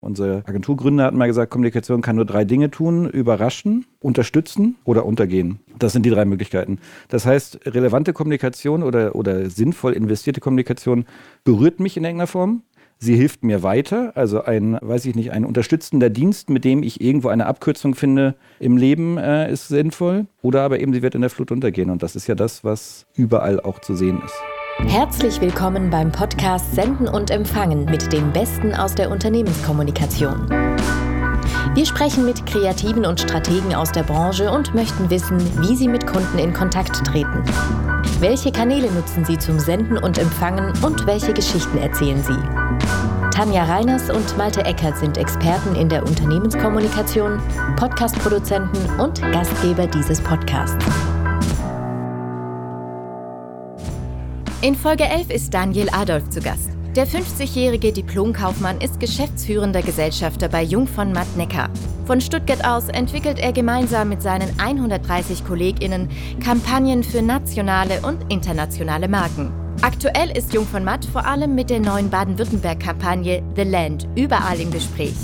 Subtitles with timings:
[0.00, 5.58] Unser Agenturgründer hat mal gesagt, Kommunikation kann nur drei Dinge tun, überraschen, unterstützen oder untergehen.
[5.78, 6.78] Das sind die drei Möglichkeiten.
[7.08, 11.04] Das heißt, relevante Kommunikation oder, oder sinnvoll investierte Kommunikation
[11.42, 12.62] berührt mich in irgendeiner Form.
[13.00, 17.00] Sie hilft mir weiter, also ein, weiß ich nicht, ein unterstützender Dienst, mit dem ich
[17.00, 20.26] irgendwo eine Abkürzung finde im Leben, äh, ist sinnvoll.
[20.42, 21.90] Oder aber eben sie wird in der Flut untergehen.
[21.90, 24.57] Und das ist ja das, was überall auch zu sehen ist.
[24.86, 30.48] Herzlich willkommen beim Podcast Senden und Empfangen mit dem Besten aus der Unternehmenskommunikation.
[31.74, 36.06] Wir sprechen mit Kreativen und Strategen aus der Branche und möchten wissen, wie sie mit
[36.06, 37.42] Kunden in Kontakt treten.
[38.20, 43.30] Welche Kanäle nutzen sie zum Senden und Empfangen und welche Geschichten erzählen sie?
[43.30, 47.40] Tanja Reiners und Malte Eckert sind Experten in der Unternehmenskommunikation,
[47.76, 50.84] Podcastproduzenten und Gastgeber dieses Podcasts.
[54.60, 56.70] In Folge 11 ist Daniel Adolf zu Gast.
[56.96, 61.70] Der 50-jährige Diplomkaufmann ist geschäftsführender Gesellschafter bei Jung von Matt Neckar.
[62.06, 66.08] Von Stuttgart aus entwickelt er gemeinsam mit seinen 130 KollegInnen
[66.42, 69.52] Kampagnen für nationale und internationale Marken.
[69.82, 74.72] Aktuell ist Jung von Matt vor allem mit der neuen Baden-Württemberg-Kampagne The Land überall im
[74.72, 75.14] Gespräch.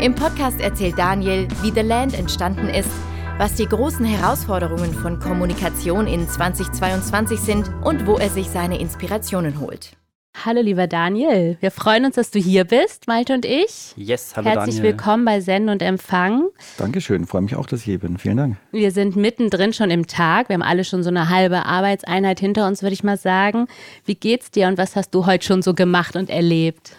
[0.00, 2.90] Im Podcast erzählt Daniel, wie The Land entstanden ist
[3.38, 9.58] was die großen Herausforderungen von Kommunikation in 2022 sind und wo er sich seine Inspirationen
[9.58, 9.96] holt.
[10.44, 13.92] Hallo lieber Daniel, wir freuen uns, dass du hier bist, Malte und ich.
[13.96, 14.92] Yes, hallo Herzlich Daniel.
[14.92, 16.48] willkommen bei Senden und Empfang.
[16.76, 18.18] Dankeschön, freue mich auch, dass ich hier bin.
[18.18, 18.56] Vielen Dank.
[18.70, 20.48] Wir sind mittendrin schon im Tag.
[20.48, 23.66] Wir haben alle schon so eine halbe Arbeitseinheit hinter uns, würde ich mal sagen.
[24.04, 26.92] Wie geht's dir und was hast du heute schon so gemacht und erlebt?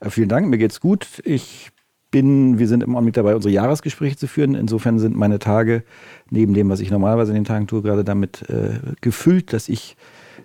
[0.00, 1.06] Äh, vielen Dank, mir geht's gut.
[1.24, 1.70] Ich
[2.10, 4.54] bin, wir sind im Augenblick dabei, unsere Jahresgespräche zu führen.
[4.54, 5.82] Insofern sind meine Tage
[6.30, 9.96] neben dem, was ich normalerweise in den Tagen tue, gerade damit äh, gefüllt, dass ich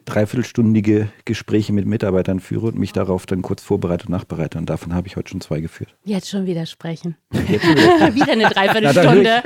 [0.05, 4.57] dreiviertelstündige Gespräche mit Mitarbeitern führe und mich darauf dann kurz vorbereite und nachbereite.
[4.57, 5.95] Und davon habe ich heute schon zwei geführt.
[6.03, 7.15] Jetzt schon wieder sprechen.
[7.47, 8.15] Jetzt schon wieder.
[8.15, 9.43] wieder eine Dreiviertelstunde.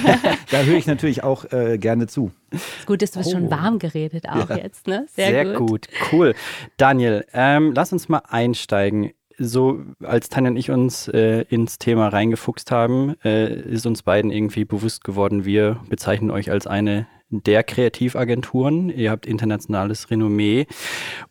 [0.50, 2.32] da höre ich natürlich auch äh, gerne zu.
[2.50, 3.50] Ist gut, dass du bist schon Oh.
[3.50, 4.56] warm geredet auch Ja.
[4.58, 5.06] jetzt, ne?
[5.14, 5.86] Sehr, gut.
[6.12, 6.34] cool.
[6.76, 9.10] Daniel, ähm, lass uns mal einsteigen.
[9.42, 14.30] So, als Tanja und ich uns äh, ins Thema reingefuchst haben, äh, ist uns beiden
[14.30, 18.90] irgendwie bewusst geworden, wir bezeichnen euch als eine der Kreativagenturen.
[18.90, 20.66] Ihr habt internationales Renommee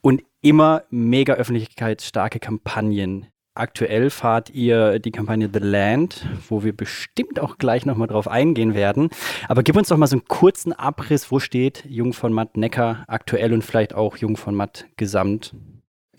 [0.02, 3.28] und immer mega öffentlichkeitsstarke Kampagnen.
[3.54, 8.74] Aktuell fahrt ihr die Kampagne The Land, wo wir bestimmt auch gleich nochmal drauf eingehen
[8.74, 9.10] werden.
[9.48, 13.04] Aber gib uns doch mal so einen kurzen Abriss, wo steht Jung von Matt Neckar
[13.08, 15.54] aktuell und vielleicht auch Jung von Matt gesamt.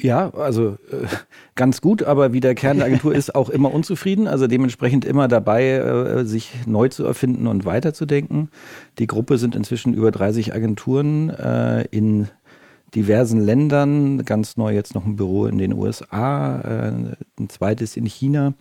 [0.02, 1.06] Ja, also äh,
[1.54, 4.26] ganz gut, aber wie der Kern der Agentur ist, auch immer unzufrieden.
[4.26, 8.50] Also dementsprechend immer dabei, äh, sich neu zu erfinden und weiterzudenken.
[8.98, 12.28] Die Gruppe sind inzwischen über 30 Agenturen äh, in
[12.94, 14.24] diversen Ländern.
[14.24, 16.92] Ganz neu jetzt noch ein Büro in den USA, äh,
[17.38, 18.54] ein zweites in China.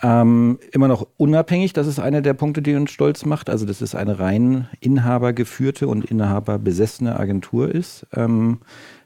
[0.00, 3.50] Ähm, immer noch unabhängig, das ist einer der Punkte, die uns stolz macht.
[3.50, 8.06] Also, dass es eine rein inhabergeführte und inhaberbesessene Agentur ist.
[8.14, 8.58] Ähm,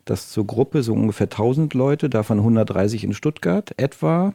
[0.04, 4.34] das zur Gruppe so ungefähr 1000 Leute, davon 130 in Stuttgart etwa.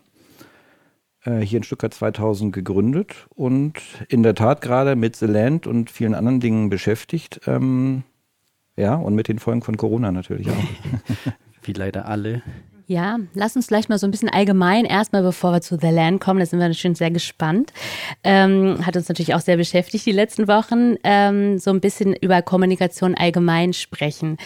[1.23, 3.73] Äh, hier in Stuttgart 2000 gegründet und
[4.07, 7.41] in der Tat gerade mit The Land und vielen anderen Dingen beschäftigt.
[7.47, 8.03] Ähm,
[8.77, 10.53] ja, und mit den Folgen von Corona natürlich auch.
[11.63, 12.41] Wie leider alle.
[12.89, 16.21] Ja, lass uns vielleicht mal so ein bisschen allgemein erstmal, bevor wir zu The Land
[16.21, 17.73] kommen, da sind wir schon sehr gespannt.
[18.23, 22.41] Ähm, hat uns natürlich auch sehr beschäftigt die letzten Wochen, ähm, so ein bisschen über
[22.41, 24.37] Kommunikation allgemein sprechen.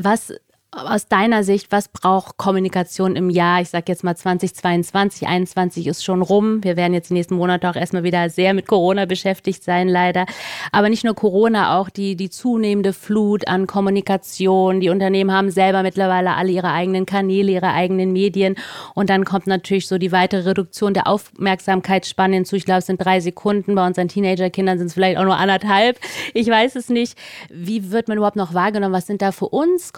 [0.00, 0.32] Was
[0.76, 3.60] aus deiner Sicht, was braucht Kommunikation im Jahr?
[3.60, 6.64] Ich sage jetzt mal 2022, 2021 ist schon rum.
[6.64, 10.26] Wir werden jetzt nächsten Monate auch erstmal wieder sehr mit Corona beschäftigt sein, leider.
[10.72, 14.80] Aber nicht nur Corona, auch die, die zunehmende Flut an Kommunikation.
[14.80, 18.56] Die Unternehmen haben selber mittlerweile alle ihre eigenen Kanäle, ihre eigenen Medien.
[18.94, 22.56] Und dann kommt natürlich so die weitere Reduktion der Aufmerksamkeitsspanne hinzu.
[22.56, 23.74] Ich glaube, es sind drei Sekunden.
[23.74, 26.00] Bei unseren Teenagerkindern sind es vielleicht auch nur anderthalb.
[26.32, 27.16] Ich weiß es nicht.
[27.50, 28.94] Wie wird man überhaupt noch wahrgenommen?
[28.94, 29.92] Was sind da für uns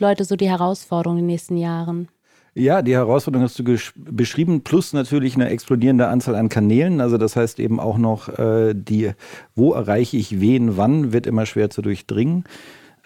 [0.00, 2.08] Kommunikationsleute so die Herausforderungen in den nächsten Jahren?
[2.54, 7.00] Ja, die Herausforderung hast du beschrieben, plus natürlich eine explodierende Anzahl an Kanälen.
[7.00, 9.12] Also das heißt eben auch noch, äh, die,
[9.54, 12.44] wo erreiche ich wen, wann, wird immer schwer zu durchdringen.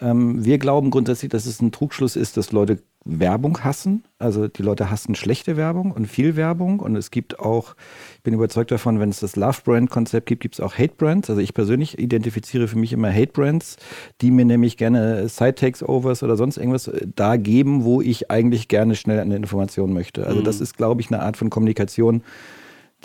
[0.01, 4.03] Ähm, wir glauben grundsätzlich, dass es ein Trugschluss ist, dass Leute Werbung hassen.
[4.17, 6.79] Also die Leute hassen schlechte Werbung und viel Werbung.
[6.79, 7.75] Und es gibt auch,
[8.17, 11.29] ich bin überzeugt davon, wenn es das Love-Brand-Konzept gibt, gibt es auch Hate-Brands.
[11.29, 13.77] Also ich persönlich identifiziere für mich immer Hate-Brands,
[14.21, 18.95] die mir nämlich gerne Side-Takes-Overs oder sonst irgendwas äh, da geben, wo ich eigentlich gerne
[18.95, 20.25] schnell eine Information möchte.
[20.25, 22.23] Also das ist, glaube ich, eine Art von Kommunikation,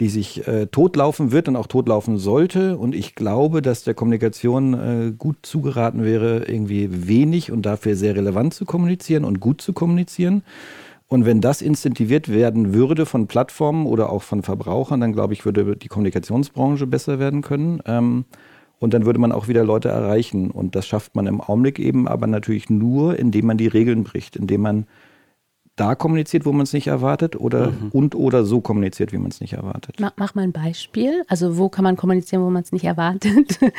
[0.00, 2.79] die sich äh, totlaufen wird und auch totlaufen sollte.
[2.79, 8.17] Und ich glaube, dass der Kommunikation äh, gut zugeraten wäre, irgendwie wenig und dafür sehr
[8.17, 10.43] relevant zu kommunizieren und gut zu kommunizieren.
[11.06, 15.44] Und wenn das incentiviert werden würde von Plattformen oder auch von Verbrauchern, dann glaube ich,
[15.44, 17.82] würde die Kommunikationsbranche besser werden können.
[17.85, 18.25] Ähm,
[18.79, 20.50] und dann würde man auch wieder Leute erreichen.
[20.50, 24.37] Und das schafft man im Augenblick eben aber natürlich nur, indem man die Regeln bricht,
[24.37, 24.87] indem man
[25.76, 27.88] da kommuniziert, wo man es nicht erwartet, oder mhm.
[27.93, 29.96] und oder so kommuniziert, wie man es nicht erwartet.
[29.99, 31.22] Mach, mach mal ein Beispiel.
[31.28, 33.58] Also wo kann man kommunizieren, wo man es nicht erwartet?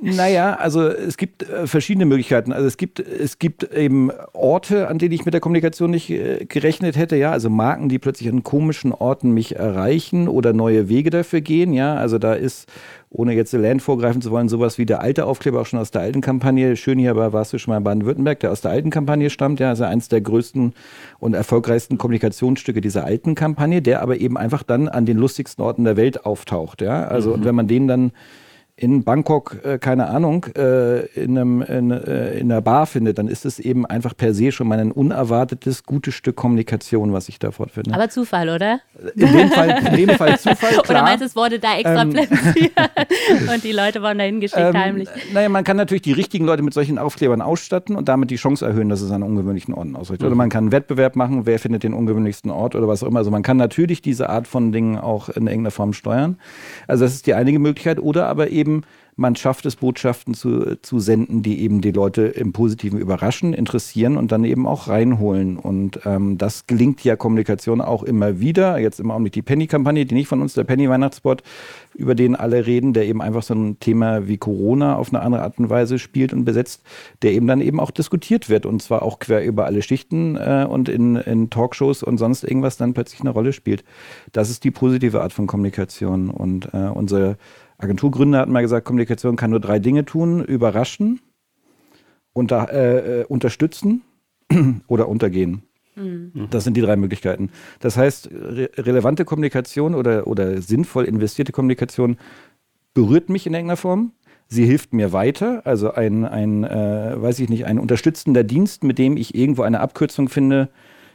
[0.00, 2.52] Naja, also es gibt äh, verschiedene Möglichkeiten.
[2.52, 6.44] Also es gibt, es gibt eben Orte, an denen ich mit der Kommunikation nicht äh,
[6.44, 7.32] gerechnet hätte, ja.
[7.32, 11.96] Also Marken, die plötzlich an komischen Orten mich erreichen oder neue Wege dafür gehen, ja.
[11.96, 12.70] Also da ist,
[13.10, 16.02] ohne jetzt Land vorgreifen zu wollen, sowas wie der alte Aufkleber auch schon aus der
[16.02, 16.76] alten Kampagne.
[16.76, 19.58] Schön hier aber warst du schon mal in Baden-Württemberg, der aus der alten Kampagne stammt,
[19.58, 19.70] ja.
[19.70, 20.74] Also eins der größten
[21.18, 25.82] und erfolgreichsten Kommunikationsstücke dieser alten Kampagne, der aber eben einfach dann an den lustigsten Orten
[25.82, 27.08] der Welt auftaucht, ja.
[27.08, 27.34] Also mhm.
[27.34, 28.12] und wenn man den dann
[28.80, 33.26] in Bangkok, äh, keine Ahnung, äh, in, einem, in, äh, in einer Bar findet, dann
[33.26, 37.40] ist es eben einfach per se schon mal ein unerwartetes, gutes Stück Kommunikation, was ich
[37.40, 37.92] da fortfinde.
[37.92, 38.80] Aber Zufall, oder?
[39.16, 40.90] In dem Fall, in dem Fall Zufall, klar.
[40.90, 42.72] Oder meinst du, es wurde da extra ähm, platziert
[43.52, 45.08] und die Leute wurden dahin geschickt ähm, heimlich?
[45.32, 48.64] Naja, man kann natürlich die richtigen Leute mit solchen Aufklebern ausstatten und damit die Chance
[48.64, 50.22] erhöhen, dass es an ungewöhnlichen Orten ausrichtet.
[50.22, 50.26] Mhm.
[50.28, 53.18] Oder man kann einen Wettbewerb machen, wer findet den ungewöhnlichsten Ort oder was auch immer.
[53.18, 56.36] Also man kann natürlich diese Art von Dingen auch in irgendeiner Form steuern.
[56.86, 57.98] Also das ist die einige Möglichkeit.
[57.98, 58.67] Oder aber eben
[59.18, 64.16] man schafft es, Botschaften zu, zu senden, die eben die Leute im Positiven überraschen, interessieren
[64.16, 65.56] und dann eben auch reinholen.
[65.56, 68.78] Und ähm, das gelingt ja Kommunikation auch immer wieder.
[68.78, 71.42] Jetzt im Augenblick die Penny-Kampagne, die nicht von uns, der Penny-Weihnachtsspot,
[71.96, 75.42] über den alle reden, der eben einfach so ein Thema wie Corona auf eine andere
[75.42, 76.82] Art und Weise spielt und besetzt,
[77.22, 80.64] der eben dann eben auch diskutiert wird und zwar auch quer über alle Schichten äh,
[80.68, 83.82] und in, in Talkshows und sonst irgendwas dann plötzlich eine Rolle spielt.
[84.30, 87.36] Das ist die positive Art von Kommunikation und äh, unsere
[87.78, 91.20] Agenturgründer hatten mal gesagt, Kommunikation kann nur drei Dinge tun: überraschen,
[92.32, 94.02] unter, äh, äh unterstützen
[94.88, 95.62] oder untergehen.
[95.98, 96.48] Mhm.
[96.50, 97.50] Das sind die drei Möglichkeiten.
[97.80, 102.16] Das heißt, re relevante Kommunikation oder, oder sinnvoll investierte Kommunikation
[102.94, 104.12] berührt mich in irgendeiner Form.
[104.48, 108.98] Sie hilft mir weiter, also ein, ein äh, weiß ich nicht, ein unterstützender Dienst, mit
[108.98, 110.70] dem ich irgendwo eine Abkürzung finde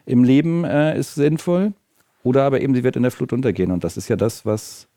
[0.05, 1.73] im Leben, äh, ist sinnvoll.
[2.23, 3.71] Oder aber eben, sie wird in der Flut untergehen.
[3.71, 4.87] Und das ist ja das, was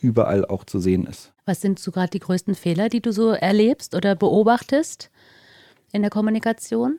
[0.00, 1.32] überall auch zu sehen ist.
[1.46, 5.10] Was sind so gerade die größten Fehler, die du so erlebst oder beobachtest
[5.92, 6.98] in der Kommunikation?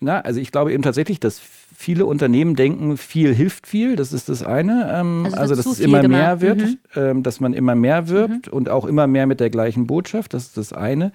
[0.00, 1.40] Na, also ich glaube eben tatsächlich, dass
[1.80, 4.90] viele Unternehmen denken, viel hilft viel, das ist das eine.
[4.92, 6.20] Ähm, also, also dass es immer gemacht.
[6.20, 6.78] mehr wird, mhm.
[6.96, 8.52] ähm, dass man immer mehr wirbt mhm.
[8.52, 11.12] und auch immer mehr mit der gleichen Botschaft, das ist das eine.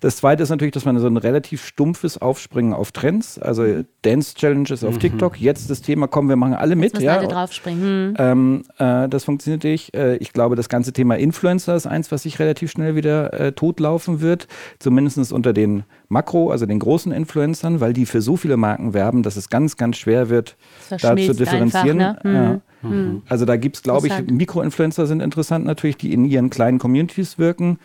[0.00, 3.84] Das zweite ist natürlich, dass man so ein relativ stumpfes Aufspringen auf Trends, also mhm.
[4.00, 5.00] Dance Challenges auf mhm.
[5.00, 6.98] TikTok, jetzt das Thema, kommen wir machen alle mit.
[6.98, 7.18] Ja.
[7.18, 8.12] alle draufspringen.
[8.12, 8.14] Mhm.
[8.18, 9.94] Ähm, äh, das funktioniert nicht.
[9.94, 13.52] Äh, ich glaube, das ganze Thema Influencer ist eins, was sich relativ schnell wieder äh,
[13.52, 14.48] totlaufen wird,
[14.78, 19.22] zumindest unter den Makro, also den großen Influencern, weil die für so viele Marken werben,
[19.22, 20.56] dass es ganz, ganz schwer wird,
[20.88, 22.00] da zu differenzieren.
[22.00, 22.60] Einfach, ne?
[22.82, 22.90] mhm.
[22.90, 23.22] mhm.
[23.28, 27.38] Also da gibt es, glaube ich, Mikroinfluencer sind interessant natürlich, die in ihren kleinen Communities
[27.38, 27.78] wirken.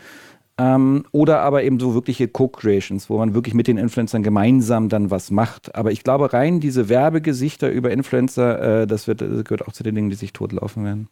[0.57, 5.09] Ähm, oder aber eben so wirkliche Co-Creations, wo man wirklich mit den Influencern gemeinsam dann
[5.09, 5.73] was macht.
[5.73, 9.81] Aber ich glaube, rein diese Werbegesichter über Influencer, äh, das, wird, das gehört auch zu
[9.81, 11.07] den Dingen, die sich totlaufen werden.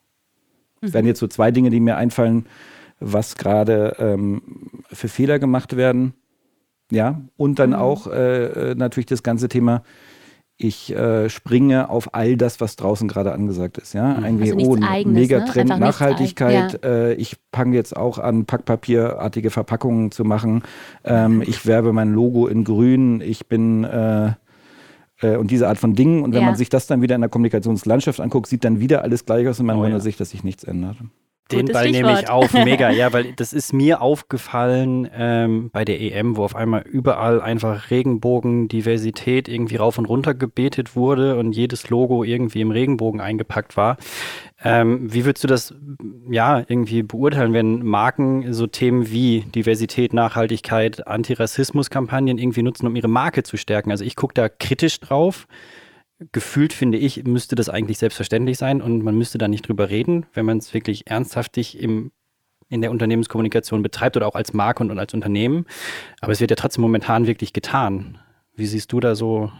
[0.81, 0.93] Es mhm.
[0.93, 2.45] werden jetzt so zwei Dinge, die mir einfallen,
[2.99, 4.41] was gerade ähm,
[4.91, 6.13] für Fehler gemacht werden.
[6.91, 7.75] Ja, und dann mhm.
[7.75, 9.83] auch äh, äh, natürlich das ganze Thema,
[10.61, 13.93] ich äh, springe auf all das, was draußen gerade angesagt ist.
[13.93, 14.23] Ja, mhm.
[14.25, 15.79] ein also WO, ein Megatrend, ne?
[15.79, 16.79] Nachhaltigkeit.
[16.83, 16.89] Ja.
[16.89, 20.63] Äh, ich fange jetzt auch an, Packpapierartige Verpackungen zu machen.
[21.05, 23.21] Ähm, ich werbe mein Logo in Grün.
[23.21, 24.33] Ich bin äh,
[25.21, 26.23] äh, und diese Art von Dingen.
[26.23, 26.47] Und wenn ja.
[26.47, 29.61] man sich das dann wieder in der Kommunikationslandschaft anguckt, sieht dann wieder alles gleich aus
[29.61, 30.03] und man oh, wundert ja.
[30.03, 30.97] sich, dass sich nichts ändert.
[31.51, 32.05] Den Ball Stichwort.
[32.05, 36.43] nehme ich auf, mega, ja, weil das ist mir aufgefallen ähm, bei der EM, wo
[36.43, 42.23] auf einmal überall einfach Regenbogen, Diversität irgendwie rauf und runter gebetet wurde und jedes Logo
[42.23, 43.97] irgendwie im Regenbogen eingepackt war.
[44.61, 45.73] Ähm, wie würdest du das
[46.29, 53.07] ja irgendwie beurteilen, wenn Marken so Themen wie Diversität, Nachhaltigkeit, Antirassismus-Kampagnen irgendwie nutzen, um ihre
[53.07, 53.91] Marke zu stärken?
[53.91, 55.47] Also ich gucke da kritisch drauf
[56.31, 60.25] gefühlt finde ich, müsste das eigentlich selbstverständlich sein und man müsste da nicht drüber reden,
[60.33, 62.11] wenn man es wirklich ernsthaftig im,
[62.67, 65.65] in der Unternehmenskommunikation betreibt oder auch als Marke und, und als Unternehmen.
[66.21, 68.17] Aber es wird ja trotzdem momentan wirklich getan.
[68.55, 69.51] Wie siehst du da so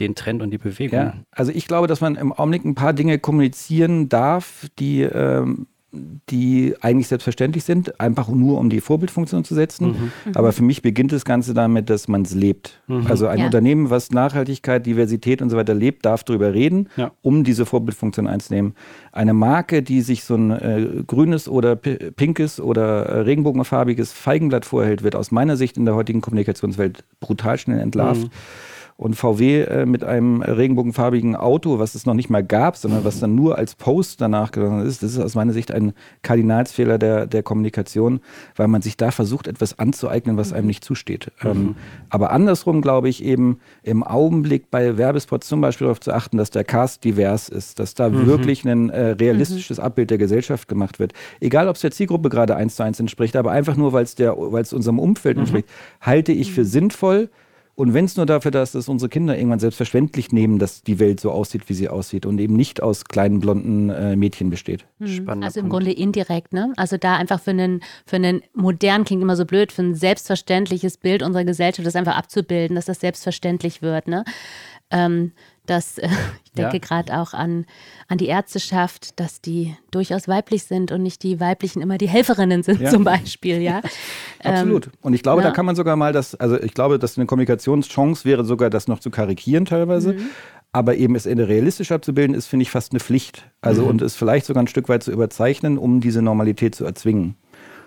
[0.00, 0.98] den Trend und die Bewegung?
[0.98, 5.68] Ja, also ich glaube, dass man im Augenblick ein paar Dinge kommunizieren darf, die ähm,
[5.92, 9.88] die eigentlich selbstverständlich sind, einfach nur um die Vorbildfunktion zu setzen.
[9.88, 10.12] Mhm.
[10.24, 10.36] mhm.
[10.36, 12.80] Aber für mich beginnt das Ganze damit, dass man es lebt.
[12.86, 13.06] Mhm.
[13.08, 13.46] Also ein ja.
[13.46, 17.10] Unternehmen, was Nachhaltigkeit, Diversität und so weiter lebt, darf darüber reden, ja.
[17.22, 18.74] um diese Vorbildfunktion einzunehmen.
[19.10, 25.02] Eine Marke, die sich so ein äh, grünes oder pinkes oder äh, regenbogenfarbiges Feigenblatt vorhält,
[25.02, 28.24] wird aus meiner Sicht in der heutigen Kommunikationswelt brutal schnell entlarvt.
[28.24, 28.30] Mhm.
[29.00, 33.18] Und VW äh, mit einem regenbogenfarbigen Auto, was es noch nicht mal gab, sondern was
[33.18, 37.26] dann nur als Post danach gegangen ist, das ist aus meiner Sicht ein Kardinalsfehler der,
[37.26, 38.20] der Kommunikation,
[38.56, 41.32] weil man sich da versucht, etwas anzueignen, was einem nicht zusteht.
[41.42, 41.56] Ähm, mhm.
[41.56, 41.76] Ähm,
[42.10, 46.50] aber andersrum glaube ich eben im Augenblick bei Werbespots zum Beispiel darauf zu achten, dass
[46.50, 48.26] der Cast divers ist, dass da mhm.
[48.26, 49.84] wirklich ein äh, realistisches mhm.
[49.84, 51.14] Abbild der Gesellschaft gemacht wird.
[51.40, 54.72] Egal, ob es der Zielgruppe gerade eins zu eins entspricht, aber einfach nur, weil es
[54.74, 55.44] unserem Umfeld mhm.
[55.44, 55.68] entspricht,
[56.02, 56.66] halte ich für mhm.
[56.66, 57.30] sinnvoll,
[57.80, 60.98] und wenn es nur dafür da ist, dass unsere Kinder irgendwann selbstverständlich nehmen, dass die
[60.98, 64.84] Welt so aussieht, wie sie aussieht und eben nicht aus kleinen blonden äh, Mädchen besteht.
[64.98, 65.06] Mhm.
[65.06, 65.86] Spannender also im Punkt.
[65.86, 66.74] Grunde indirekt, ne?
[66.76, 70.98] Also da einfach für einen, für einen modern klingt immer so blöd, für ein selbstverständliches
[70.98, 74.24] Bild unserer Gesellschaft, das einfach abzubilden, dass das selbstverständlich wird, ne?
[74.90, 75.32] Ähm,
[75.66, 76.08] dass äh,
[76.44, 76.80] ich denke ja.
[76.80, 77.66] gerade auch an,
[78.08, 82.62] an die Ärzteschaft, dass die durchaus weiblich sind und nicht die weiblichen immer die Helferinnen
[82.62, 82.90] sind ja.
[82.90, 83.80] zum Beispiel, ja.
[84.42, 84.86] Absolut.
[84.86, 85.48] Ähm, und ich glaube, ja.
[85.48, 88.88] da kann man sogar mal das, also ich glaube, dass eine Kommunikationschance wäre sogar, das
[88.88, 90.14] noch zu karikieren teilweise.
[90.14, 90.30] Mhm.
[90.72, 93.50] Aber eben es realistisch abzubilden, ist, finde ich, fast eine Pflicht.
[93.60, 93.88] Also mhm.
[93.88, 97.34] und es vielleicht sogar ein Stück weit zu überzeichnen, um diese Normalität zu erzwingen.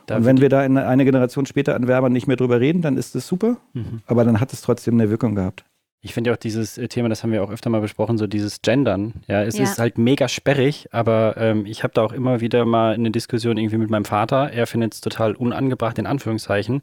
[0.06, 2.82] Da und wenn wir da in eine Generation später an Werbern nicht mehr drüber reden,
[2.82, 3.58] dann ist das super.
[3.74, 4.02] Mhm.
[4.06, 5.64] Aber dann hat es trotzdem eine Wirkung gehabt.
[6.06, 8.28] Ich finde ja auch dieses äh, Thema, das haben wir auch öfter mal besprochen, so
[8.28, 9.24] dieses Gendern.
[9.28, 9.64] Ja, es ja.
[9.64, 13.58] ist halt mega sperrig, aber ähm, ich habe da auch immer wieder mal eine Diskussion
[13.58, 14.52] irgendwie mit meinem Vater.
[14.52, 16.82] Er findet es total unangebracht, in Anführungszeichen.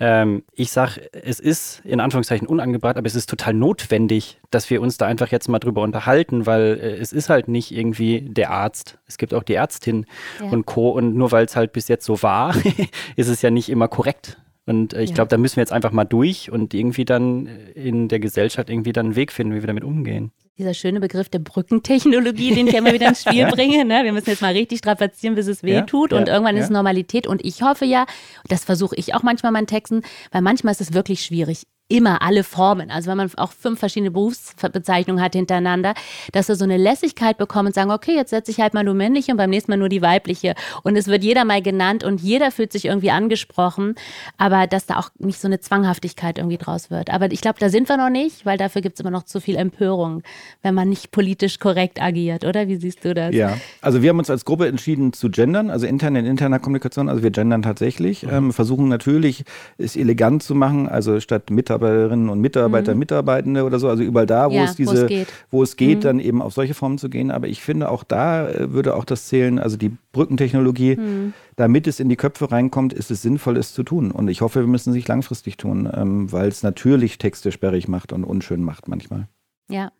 [0.00, 4.80] Ähm, ich sage, es ist in Anführungszeichen unangebracht, aber es ist total notwendig, dass wir
[4.80, 8.50] uns da einfach jetzt mal drüber unterhalten, weil äh, es ist halt nicht irgendwie der
[8.50, 8.98] Arzt.
[9.06, 10.06] Es gibt auch die Ärztin
[10.40, 10.46] ja.
[10.46, 10.90] und Co.
[10.90, 12.54] Und nur weil es halt bis jetzt so war,
[13.16, 14.36] ist es ja nicht immer korrekt.
[14.68, 15.14] Und äh, ich ja.
[15.14, 18.92] glaube, da müssen wir jetzt einfach mal durch und irgendwie dann in der Gesellschaft irgendwie
[18.92, 20.30] dann einen Weg finden, wie wir damit umgehen.
[20.58, 23.84] Dieser schöne Begriff der Brückentechnologie, den ich immer wieder ins Spiel bringe.
[23.86, 24.04] Ne?
[24.04, 26.12] Wir müssen jetzt mal richtig strapazieren, bis es weh ja, tut.
[26.12, 27.26] und irgendwann ist es Normalität.
[27.26, 28.04] Und ich hoffe ja,
[28.48, 32.20] das versuche ich auch manchmal in meinen Texten, weil manchmal ist es wirklich schwierig immer
[32.20, 35.94] alle Formen, also wenn man auch fünf verschiedene Berufsbezeichnungen hat hintereinander,
[36.32, 38.92] dass wir so eine Lässigkeit bekommen und sagen, okay, jetzt setze ich halt mal nur
[38.92, 40.54] männliche und beim nächsten Mal nur die weibliche.
[40.82, 43.94] Und es wird jeder mal genannt und jeder fühlt sich irgendwie angesprochen,
[44.36, 47.10] aber dass da auch nicht so eine Zwanghaftigkeit irgendwie draus wird.
[47.10, 49.40] Aber ich glaube, da sind wir noch nicht, weil dafür gibt es immer noch zu
[49.40, 50.22] viel Empörung,
[50.62, 52.68] wenn man nicht politisch korrekt agiert, oder?
[52.68, 53.34] Wie siehst du das?
[53.34, 57.08] Ja, also wir haben uns als Gruppe entschieden zu gendern, also intern in interner Kommunikation,
[57.08, 58.30] also wir gendern tatsächlich, mhm.
[58.30, 59.44] ähm, versuchen natürlich,
[59.78, 62.98] es elegant zu machen, also statt Mitarbeiter Mitarbeiterinnen und Mitarbeiter, mhm.
[62.98, 66.02] Mitarbeitende oder so, also überall da, wo ja, es diese, wo es geht, mhm.
[66.02, 67.30] dann eben auf solche Formen zu gehen.
[67.30, 71.32] Aber ich finde, auch da äh, würde auch das zählen, also die Brückentechnologie, mhm.
[71.56, 74.10] damit es in die Köpfe reinkommt, ist es sinnvoll, es zu tun.
[74.10, 77.88] Und ich hoffe, wir müssen es sich langfristig tun, ähm, weil es natürlich Texte sperrig
[77.88, 79.28] macht und unschön macht manchmal.
[79.70, 79.92] Ja.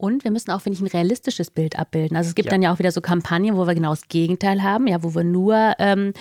[0.00, 2.16] Und wir müssen auch, finde ich, ein realistisches Bild abbilden.
[2.16, 2.50] Also es gibt ja.
[2.52, 5.24] dann ja auch wieder so Kampagnen, wo wir genau das Gegenteil haben, ja, wo wir
[5.24, 6.12] nur ähm,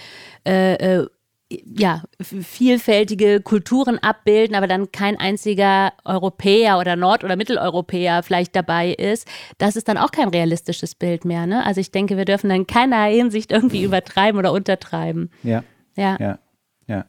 [0.45, 1.07] äh, äh
[1.49, 8.91] ja, vielfältige Kulturen abbilden, aber dann kein einziger Europäer oder Nord- oder Mitteleuropäer vielleicht dabei
[8.91, 9.27] ist,
[9.57, 11.45] das ist dann auch kein realistisches Bild mehr.
[11.47, 11.65] Ne?
[11.65, 15.29] Also ich denke, wir dürfen dann in keiner Hinsicht irgendwie übertreiben oder untertreiben.
[15.43, 15.63] Ja.
[15.95, 16.17] Ja.
[16.19, 16.39] ja.
[16.87, 17.05] ja.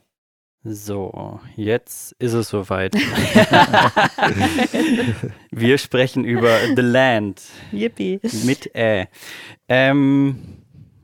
[0.62, 2.94] So, jetzt ist es soweit.
[5.50, 7.42] wir sprechen über The Land.
[7.72, 8.20] Yippie.
[8.44, 9.08] Mit Ä.
[9.68, 10.58] Ähm,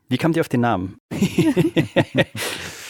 [0.08, 0.98] wie kamt ihr auf den Namen?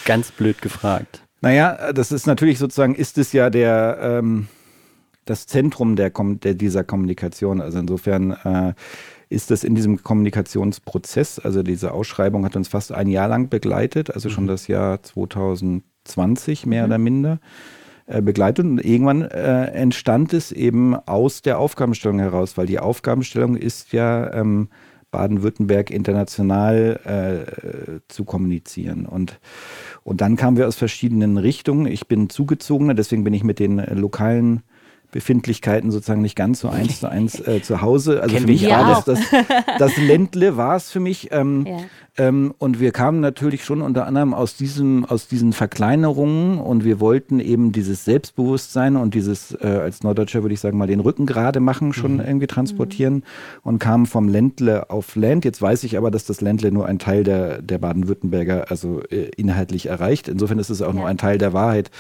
[0.05, 1.23] Ganz blöd gefragt.
[1.41, 4.49] Naja, das ist natürlich sozusagen, ist es ja der, ähm,
[5.25, 7.61] das Zentrum der, der, dieser Kommunikation.
[7.61, 8.75] Also insofern äh,
[9.29, 14.15] ist das in diesem Kommunikationsprozess, also diese Ausschreibung hat uns fast ein Jahr lang begleitet,
[14.15, 14.49] also schon mhm.
[14.49, 16.89] das Jahr 2020 mehr mhm.
[16.89, 17.41] oder minder
[18.07, 18.65] äh, begleitet.
[18.65, 24.33] Und irgendwann äh, entstand es eben aus der Aufgabenstellung heraus, weil die Aufgabenstellung ist ja
[24.33, 24.69] ähm,
[25.11, 29.07] Baden-Württemberg international äh, zu kommunizieren.
[29.07, 29.39] Und
[30.05, 31.87] und dann kamen wir aus verschiedenen Richtungen.
[31.87, 34.63] Ich bin zugezogener, deswegen bin ich mit den äh, lokalen
[35.15, 38.21] Befindlichkeiten sozusagen nicht ganz so eins zu eins äh, zu Hause.
[38.21, 39.21] Also Kennen für mich war das, das,
[39.79, 41.29] das Ländle war es für mich.
[41.31, 41.77] Ähm, ja.
[42.19, 46.99] ähm, und wir kamen natürlich schon unter anderem aus, diesem, aus diesen Verkleinerungen und wir
[46.99, 51.27] wollten eben dieses Selbstbewusstsein und dieses, äh, als Norddeutscher würde ich sagen mal, den Rücken
[51.27, 52.21] gerade machen, schon mhm.
[52.21, 53.23] irgendwie transportieren mhm.
[53.63, 55.45] und kamen vom Ländle auf Land.
[55.45, 59.31] Jetzt weiß ich aber, dass das Ländle nur ein Teil der, der Baden-Württemberger also äh,
[59.37, 60.27] inhaltlich erreicht.
[60.27, 60.95] Insofern ist es auch ja.
[60.95, 61.93] nur ein Teil der Wahrheit.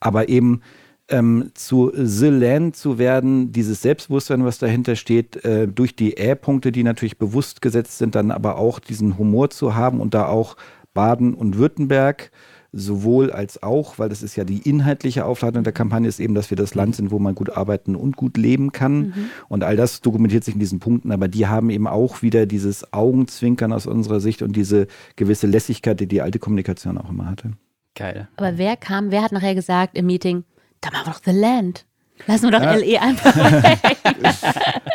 [0.00, 0.62] Aber eben
[1.08, 6.72] ähm, zu The Land zu werden, dieses Selbstbewusstsein, was dahinter steht, äh, durch die Ä-Punkte,
[6.72, 10.56] die natürlich bewusst gesetzt sind, dann aber auch diesen Humor zu haben und da auch
[10.94, 12.30] Baden und Württemberg
[12.72, 16.50] sowohl als auch, weil das ist ja die inhaltliche Aufladung der Kampagne, ist eben, dass
[16.50, 18.98] wir das Land sind, wo man gut arbeiten und gut leben kann.
[18.98, 19.14] Mhm.
[19.48, 22.92] Und all das dokumentiert sich in diesen Punkten, aber die haben eben auch wieder dieses
[22.92, 27.52] Augenzwinkern aus unserer Sicht und diese gewisse Lässigkeit, die die alte Kommunikation auch immer hatte.
[27.94, 28.28] Geil.
[28.36, 30.44] Aber wer kam, wer hat nachher gesagt im Meeting,
[30.80, 31.86] da machen wir doch The Land.
[32.26, 32.74] Lassen wir doch ja.
[32.74, 33.96] LE einfach weg.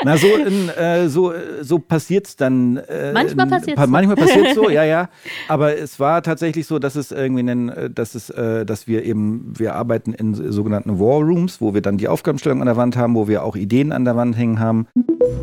[0.03, 2.77] Na, so, in, äh, so, so passiert es dann.
[2.77, 3.87] Äh, manchmal passiert es.
[3.87, 5.09] Manchmal passiert es so, ja, ja.
[5.47, 9.03] Aber es war tatsächlich so, dass es irgendwie, einen, äh, dass, es, äh, dass wir
[9.03, 12.97] eben, wir arbeiten in sogenannten War Rooms, wo wir dann die Aufgabenstellung an der Wand
[12.97, 14.87] haben, wo wir auch Ideen an der Wand hängen haben.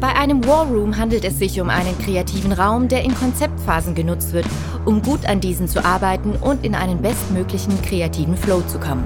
[0.00, 4.32] Bei einem War Room handelt es sich um einen kreativen Raum, der in Konzeptphasen genutzt
[4.32, 4.46] wird,
[4.84, 9.04] um gut an diesen zu arbeiten und in einen bestmöglichen kreativen Flow zu kommen.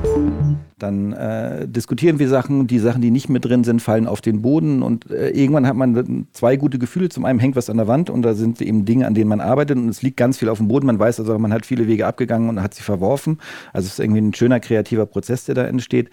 [0.79, 4.43] Dann äh, diskutieren wir Sachen, die Sachen, die nicht mit drin sind, fallen auf den
[4.43, 7.09] Boden und äh, irgendwann hat man zwei gute Gefühle.
[7.09, 9.41] Zum einen hängt was an der Wand und da sind eben Dinge, an denen man
[9.41, 10.87] arbeitet und es liegt ganz viel auf dem Boden.
[10.87, 13.39] Man weiß also, man hat viele Wege abgegangen und hat sie verworfen.
[13.73, 16.11] Also es ist irgendwie ein schöner kreativer Prozess, der da entsteht.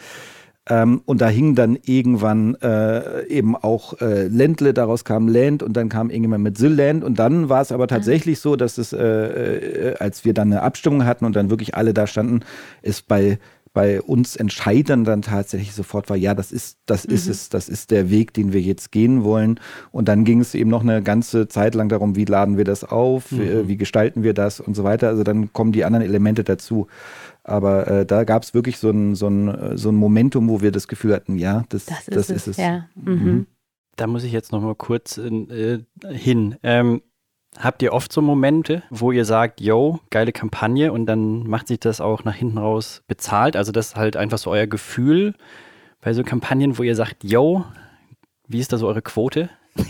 [0.70, 5.74] Ähm, und da hing dann irgendwann äh, eben auch äh, Ländle, daraus kam Land und
[5.74, 9.00] dann kam irgendjemand mit Land und dann war es aber tatsächlich so, dass es, äh,
[9.00, 12.42] äh, als wir dann eine Abstimmung hatten und dann wirklich alle da standen,
[12.84, 13.40] ist bei
[13.80, 17.14] bei uns entscheidend dann tatsächlich sofort war, ja, das ist, das mhm.
[17.14, 19.58] ist es, das ist der Weg, den wir jetzt gehen wollen.
[19.94, 22.84] Und dann ging es eben noch eine ganze Zeit lang darum, wie laden wir das
[22.84, 23.40] auf, mhm.
[23.40, 25.08] wie, wie, gestalten wir das und so weiter.
[25.08, 26.88] Also dann kommen die anderen Elemente dazu.
[27.46, 30.74] Aber äh, da gab es wirklich so ein, so, ein, so ein Momentum, wo wir
[30.74, 32.58] das Gefühl hatten, ja, das, das, ist, das ist, es.
[32.58, 32.90] Ja.
[32.96, 33.14] Mhm.
[33.14, 33.48] mhm.
[33.96, 36.58] Da muss ich jetzt noch mal kurz äh, hin.
[36.64, 37.02] Ähm,
[37.58, 41.80] Habt ihr oft so Momente, wo ihr sagt, yo, geile Kampagne und dann macht sich
[41.80, 43.56] das auch nach hinten raus bezahlt?
[43.56, 45.34] Also das ist halt einfach so euer Gefühl
[46.02, 47.66] bei so Kampagnen, wo ihr sagt, yo,
[48.48, 49.50] wie ist da so eure Quote?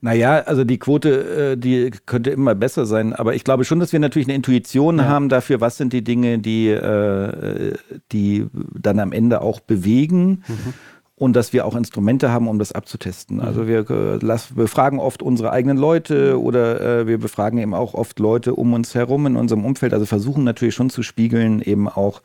[0.00, 3.92] Naja, also die Quote, äh, die könnte immer besser sein, aber ich glaube schon, dass
[3.92, 5.06] wir natürlich eine Intuition ja.
[5.06, 7.74] haben dafür, was sind die Dinge, die, äh,
[8.12, 8.46] die
[8.78, 10.44] dann am Ende auch bewegen.
[10.46, 10.74] Mhm
[11.18, 13.40] und dass wir auch Instrumente haben, um das abzutesten.
[13.40, 13.66] Also mhm.
[13.68, 18.54] wir äh, befragen oft unsere eigenen Leute oder äh, wir befragen eben auch oft Leute
[18.54, 19.94] um uns herum in unserem Umfeld.
[19.94, 22.20] Also versuchen natürlich schon zu spiegeln, eben auch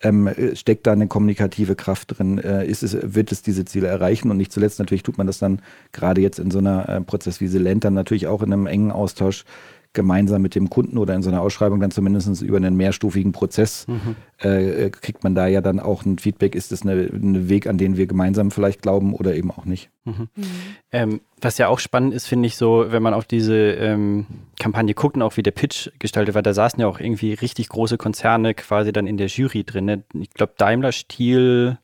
[0.00, 4.30] ähm, steckt da eine kommunikative Kraft drin, äh, ist es, wird es diese Ziele erreichen
[4.30, 7.40] und nicht zuletzt natürlich tut man das dann gerade jetzt in so einer äh, Prozess
[7.40, 9.44] wie Silent dann natürlich auch in einem engen Austausch
[9.92, 13.86] gemeinsam mit dem Kunden oder in so einer Ausschreibung dann zumindest über einen mehrstufigen Prozess
[13.88, 14.16] mhm.
[14.38, 17.96] äh, kriegt man da ja dann auch ein Feedback, ist das ein Weg, an den
[17.96, 19.90] wir gemeinsam vielleicht glauben oder eben auch nicht.
[20.04, 20.28] Mhm.
[20.36, 20.44] Mhm.
[20.92, 24.26] Ähm, was ja auch spannend ist, finde ich so, wenn man auf diese ähm,
[24.58, 27.68] Kampagne guckt und auch wie der Pitch gestaltet war, da saßen ja auch irgendwie richtig
[27.68, 29.86] große Konzerne quasi dann in der Jury drin.
[29.86, 30.04] Ne?
[30.14, 31.78] Ich glaube Daimler, Stiel,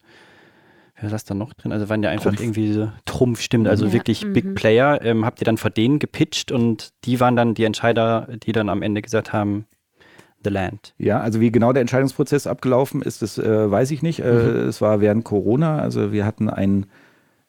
[1.04, 1.70] wer saß da noch drin?
[1.70, 2.40] Also waren ja einfach Trumpf.
[2.40, 3.92] irgendwie so Trumpf, stimmt, also ja.
[3.92, 4.32] wirklich mhm.
[4.32, 5.00] Big Player.
[5.02, 8.68] Ähm, habt ihr dann vor denen gepitcht und die waren dann die Entscheider, die dann
[8.68, 9.66] am Ende gesagt haben,
[10.42, 10.94] The Land.
[10.98, 14.20] Ja, also wie genau der Entscheidungsprozess abgelaufen ist, das äh, weiß ich nicht.
[14.20, 14.68] Äh, mhm.
[14.68, 16.86] Es war während Corona, also wir hatten einen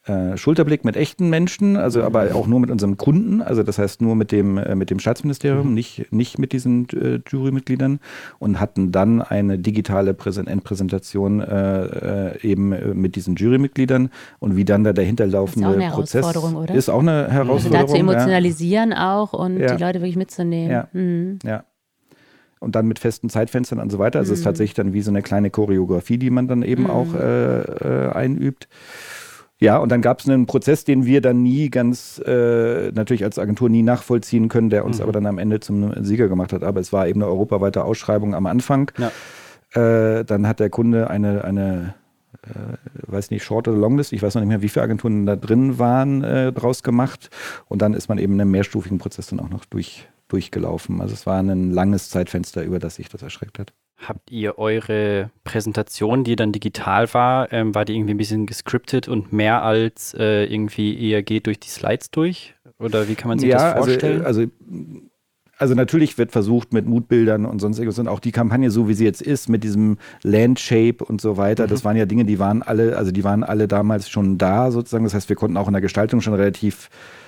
[0.05, 4.01] äh, Schulterblick mit echten Menschen, also aber auch nur mit unserem Kunden, also das heißt
[4.01, 5.73] nur mit dem, äh, mit dem Staatsministerium, mhm.
[5.73, 7.99] nicht, nicht mit diesen äh, Jurymitgliedern
[8.37, 14.83] und hatten dann eine digitale Präsent Endpräsentation äh, eben mit diesen Jurymitgliedern und wie dann
[14.83, 16.75] da dahinterlaufende ist auch Prozess oder?
[16.75, 17.79] ist auch eine Herausforderung.
[17.79, 19.15] Also da zu emotionalisieren ja.
[19.15, 19.75] auch und ja.
[19.75, 20.71] die Leute wirklich mitzunehmen.
[20.71, 20.87] Ja.
[20.93, 21.39] Mhm.
[21.43, 21.63] ja
[22.59, 24.19] und dann mit festen Zeitfenstern und so weiter.
[24.19, 24.49] Also es ist mhm.
[24.49, 26.89] tatsächlich dann wie so eine kleine Choreografie, die man dann eben mhm.
[26.89, 28.67] auch äh, äh, einübt.
[29.59, 33.39] Ja, und dann gab es einen Prozess, den wir dann nie ganz, äh, natürlich als
[33.39, 35.03] Agentur nie nachvollziehen können, der uns mhm.
[35.03, 36.63] aber dann am Ende zum Sieger gemacht hat.
[36.63, 38.91] Aber es war eben eine europaweite Ausschreibung am Anfang.
[38.97, 39.11] Ja.
[40.19, 41.93] Äh, dann hat der Kunde eine, eine
[42.43, 45.35] äh, weiß nicht, Short oder Longlist, ich weiß noch nicht mehr, wie viele Agenturen da
[45.35, 47.29] drin waren, äh, draus gemacht.
[47.67, 51.01] Und dann ist man eben in einem mehrstufigen Prozess dann auch noch durch, durchgelaufen.
[51.01, 53.73] Also es war ein langes Zeitfenster, über das sich das erschreckt hat.
[53.97, 59.07] Habt ihr eure Präsentation, die dann digital war, ähm, war die irgendwie ein bisschen gescriptet
[59.07, 62.55] und mehr als äh, irgendwie eher geht durch die Slides durch?
[62.77, 64.25] Oder wie kann man sich ja, das also, vorstellen?
[64.25, 64.51] Also, also,
[65.57, 68.93] also natürlich wird versucht mit Mutbildern und sonst irgendwas und auch die Kampagne so wie
[68.93, 71.69] sie jetzt ist mit diesem Landshape und so weiter, mhm.
[71.69, 75.05] das waren ja Dinge, die waren alle, also die waren alle damals schon da sozusagen.
[75.05, 77.24] Das heißt, wir konnten auch in der Gestaltung schon relativ äh,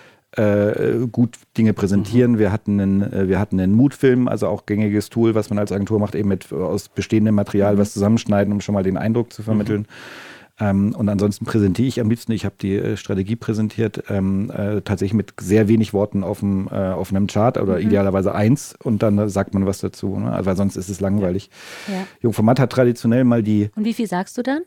[1.11, 2.33] gut Dinge präsentieren.
[2.33, 2.39] Mhm.
[2.39, 5.71] Wir hatten einen, äh, wir hatten einen Mutfilm, also auch gängiges Tool, was man als
[5.71, 7.79] Agentur macht, eben mit aus bestehendem Material mhm.
[7.79, 9.81] was zusammenschneiden, um schon mal den Eindruck zu vermitteln.
[9.81, 9.85] Mhm.
[10.59, 14.81] Ähm, und ansonsten präsentiere ich am liebsten, ich habe die äh, Strategie präsentiert, ähm, äh,
[14.81, 17.87] tatsächlich mit sehr wenig Worten auf, dem, äh, auf einem Chart oder mhm.
[17.87, 20.39] idealerweise eins und dann äh, sagt man was dazu, ne?
[20.41, 21.51] weil sonst ist es langweilig.
[21.87, 22.07] Ja.
[22.21, 23.69] Jungformat hat traditionell mal die.
[23.75, 24.63] Und wie viel sagst du dann?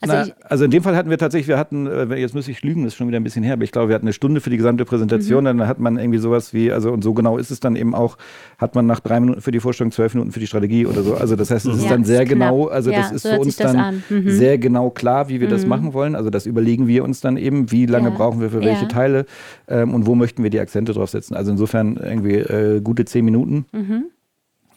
[0.00, 2.62] Also, Na, also, in dem Fall hatten wir tatsächlich, wir hatten, äh, jetzt muss ich
[2.62, 4.40] lügen, das ist schon wieder ein bisschen her, aber ich glaube, wir hatten eine Stunde
[4.40, 5.58] für die gesamte Präsentation, mhm.
[5.58, 8.18] dann hat man irgendwie sowas wie, also und so genau ist es dann eben auch,
[8.58, 11.14] hat man nach drei Minuten für die Vorstellung, zwölf Minuten für die Strategie oder so.
[11.14, 13.30] Also das heißt, es ist ja, dann sehr ist genau, also ja, das ist so
[13.30, 14.30] für uns dann mhm.
[14.30, 15.52] sehr genau klar, wie wir mhm.
[15.52, 16.14] das machen wollen.
[16.14, 18.14] Also das überlegen wir uns dann eben, wie lange ja.
[18.14, 19.26] brauchen wir für welche Teile
[19.68, 21.36] ähm, und wo möchten wir die Akzente draufsetzen.
[21.36, 23.66] Also insofern irgendwie äh, gute zehn Minuten.
[23.72, 24.04] Mhm.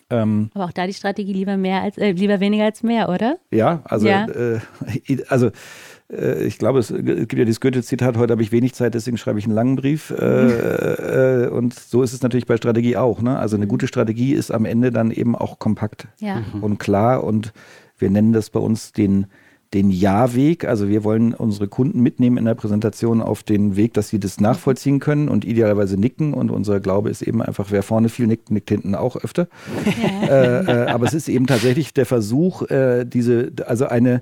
[0.10, 3.38] Ähm, Aber auch da die Strategie lieber mehr als äh, lieber weniger als mehr, oder?
[3.52, 4.28] Ja, also ja.
[4.28, 4.60] Äh,
[5.28, 5.52] also
[6.12, 9.40] äh, ich glaube, es gibt ja dieses Goethe-Zitat, heute habe ich wenig Zeit, deswegen schreibe
[9.40, 10.10] ich einen langen Brief.
[10.12, 10.16] Äh,
[11.46, 13.22] äh, und so ist es natürlich bei Strategie auch.
[13.22, 13.38] Ne?
[13.38, 16.44] Also eine gute Strategie ist am Ende dann eben auch kompakt ja.
[16.62, 17.24] und klar.
[17.24, 17.54] Und
[17.98, 19.28] wir nennen das bei uns den,
[19.74, 20.66] den Ja-Weg.
[20.66, 24.40] Also wir wollen unsere Kunden mitnehmen in der Präsentation auf den Weg, dass sie das
[24.40, 26.34] nachvollziehen können und idealerweise nicken.
[26.34, 29.48] Und unser Glaube ist eben einfach, wer vorne viel nickt, nickt hinten auch öfter.
[30.30, 34.22] Äh, äh, aber es ist eben tatsächlich der Versuch, äh, diese, also eine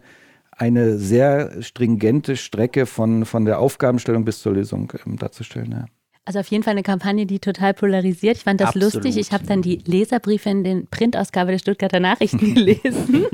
[0.57, 5.71] eine sehr stringente Strecke von, von der Aufgabenstellung bis zur Lösung ähm, darzustellen.
[5.71, 5.85] Ja.
[6.25, 8.35] Also auf jeden Fall eine Kampagne, die total polarisiert.
[8.35, 8.95] Ich fand das Absolut.
[8.95, 9.17] lustig.
[9.17, 13.27] Ich habe dann die Leserbriefe in den Printausgabe der Stuttgarter Nachrichten gelesen.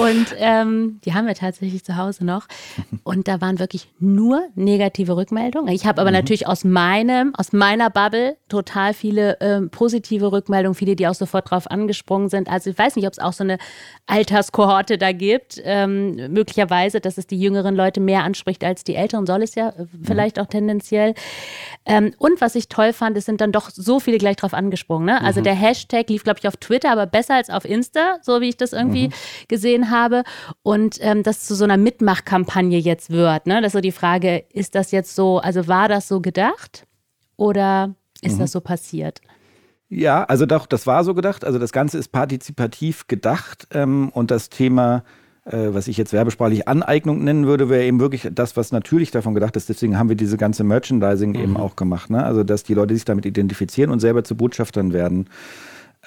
[0.00, 2.46] Und ähm, die haben wir tatsächlich zu Hause noch.
[3.04, 5.72] Und da waren wirklich nur negative Rückmeldungen.
[5.74, 6.16] Ich habe aber mhm.
[6.16, 11.50] natürlich aus meinem, aus meiner Bubble total viele ähm, positive Rückmeldungen, viele, die auch sofort
[11.50, 12.48] drauf angesprungen sind.
[12.48, 13.58] Also ich weiß nicht, ob es auch so eine
[14.06, 15.60] Alterskohorte da gibt.
[15.64, 19.68] Ähm, möglicherweise, dass es die jüngeren Leute mehr anspricht als die älteren, soll es ja
[19.70, 20.42] äh, vielleicht mhm.
[20.42, 21.14] auch tendenziell.
[21.84, 25.06] Ähm, und was ich toll fand, es sind dann doch so viele gleich drauf angesprungen.
[25.06, 25.20] Ne?
[25.20, 25.44] Also mhm.
[25.44, 28.56] der Hashtag lief, glaube ich, auf Twitter, aber besser als auf Insta, so wie ich
[28.56, 29.12] das irgendwie mhm.
[29.48, 29.89] gesehen habe.
[30.62, 33.46] Und ähm, das zu so einer Mitmachkampagne jetzt wird.
[33.46, 33.60] Ne?
[33.60, 36.86] Das ist so die Frage, ist das jetzt so, also war das so gedacht
[37.36, 38.40] oder ist mhm.
[38.40, 39.20] das so passiert?
[39.88, 41.44] Ja, also doch, das war so gedacht.
[41.44, 45.02] Also das Ganze ist partizipativ gedacht ähm, und das Thema
[45.44, 49.34] äh, was ich jetzt werbesprachlich Aneignung nennen würde, wäre eben wirklich das, was natürlich davon
[49.34, 49.68] gedacht ist.
[49.68, 51.36] Deswegen haben wir diese ganze Merchandising mhm.
[51.36, 52.10] eben auch gemacht.
[52.10, 52.22] Ne?
[52.22, 55.28] Also, dass die Leute sich damit identifizieren und selber zu Botschaftern werden.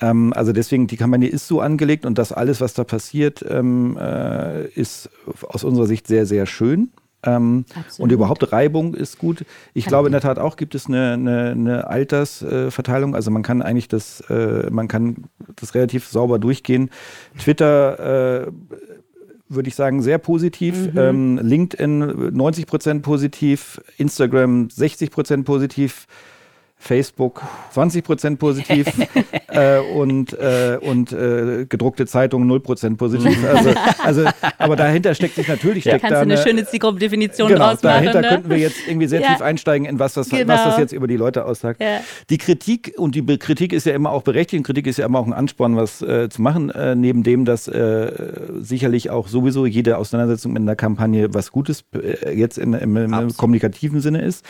[0.04, 3.98] Ähm, also deswegen, die Kampagne ist so angelegt und das alles, was da passiert, ähm,
[3.98, 5.10] äh, ist
[5.48, 6.92] aus unserer Sicht sehr, sehr schön.
[7.26, 7.64] Ähm,
[8.00, 9.46] und überhaupt Reibung ist gut.
[9.74, 13.14] Ich kann glaube in der Tat auch gibt es eine, eine, eine Altersverteilung.
[13.14, 15.24] Äh, also man kann eigentlich das, äh, man kann
[15.56, 16.90] das relativ sauber durchgehen.
[17.40, 18.52] Twitter äh,
[19.48, 20.94] würde ich sagen, sehr positiv.
[20.94, 21.00] Mhm.
[21.00, 26.08] Ähm, LinkedIn 90 Prozent positiv, Instagram 60 Prozent positiv.
[26.84, 27.42] Facebook
[27.72, 28.88] 20 Prozent positiv
[29.48, 33.38] äh, und, äh, und äh, gedruckte Zeitungen 0 Prozent positiv.
[33.54, 34.26] Also, also,
[34.58, 35.86] aber dahinter steckt sich natürlich.
[35.86, 38.06] Ja, kannst da du eine, eine schöne Zielgruppendefinition genau, draus machen.
[38.06, 38.28] Dahinter ne?
[38.28, 39.28] könnten wir jetzt irgendwie sehr ja.
[39.28, 40.52] tief einsteigen in was das, genau.
[40.54, 41.82] was das jetzt über die Leute aussagt.
[41.82, 42.00] Ja.
[42.30, 45.20] Die Kritik und die Kritik ist ja immer auch berechtigt und Kritik ist ja immer
[45.20, 48.12] auch ein Ansporn, was äh, zu machen, äh, neben dem, dass äh,
[48.60, 51.84] sicherlich auch sowieso jede Auseinandersetzung mit einer Kampagne was Gutes
[52.34, 54.46] jetzt in, im, im kommunikativen Sinne ist.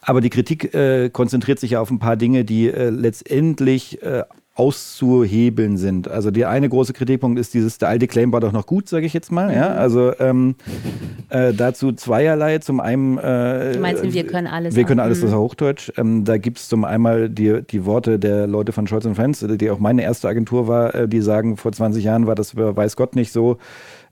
[0.00, 0.72] Aber die Kritik
[1.12, 4.22] konzentriert sich ja auf ein paar Dinge, die äh, letztendlich äh,
[4.56, 6.08] auszuhebeln sind.
[6.08, 9.04] Also der eine große Kritikpunkt ist dieses, der alte Claim war doch noch gut, sage
[9.04, 9.54] ich jetzt mal.
[9.54, 9.68] Ja?
[9.68, 9.78] Mhm.
[9.78, 10.54] Also ähm,
[11.28, 12.58] äh, dazu zweierlei.
[12.58, 14.74] Zum einen äh, Du meinst, wir können alles.
[14.74, 15.40] Wir können alles, das ist mhm.
[15.40, 15.92] Hochdeutsch.
[15.98, 19.70] Ähm, da gibt es zum einen die, die Worte der Leute von Scholz Friends, die
[19.70, 23.14] auch meine erste Agentur war, äh, die sagen, vor 20 Jahren war das weiß Gott
[23.14, 23.58] nicht so.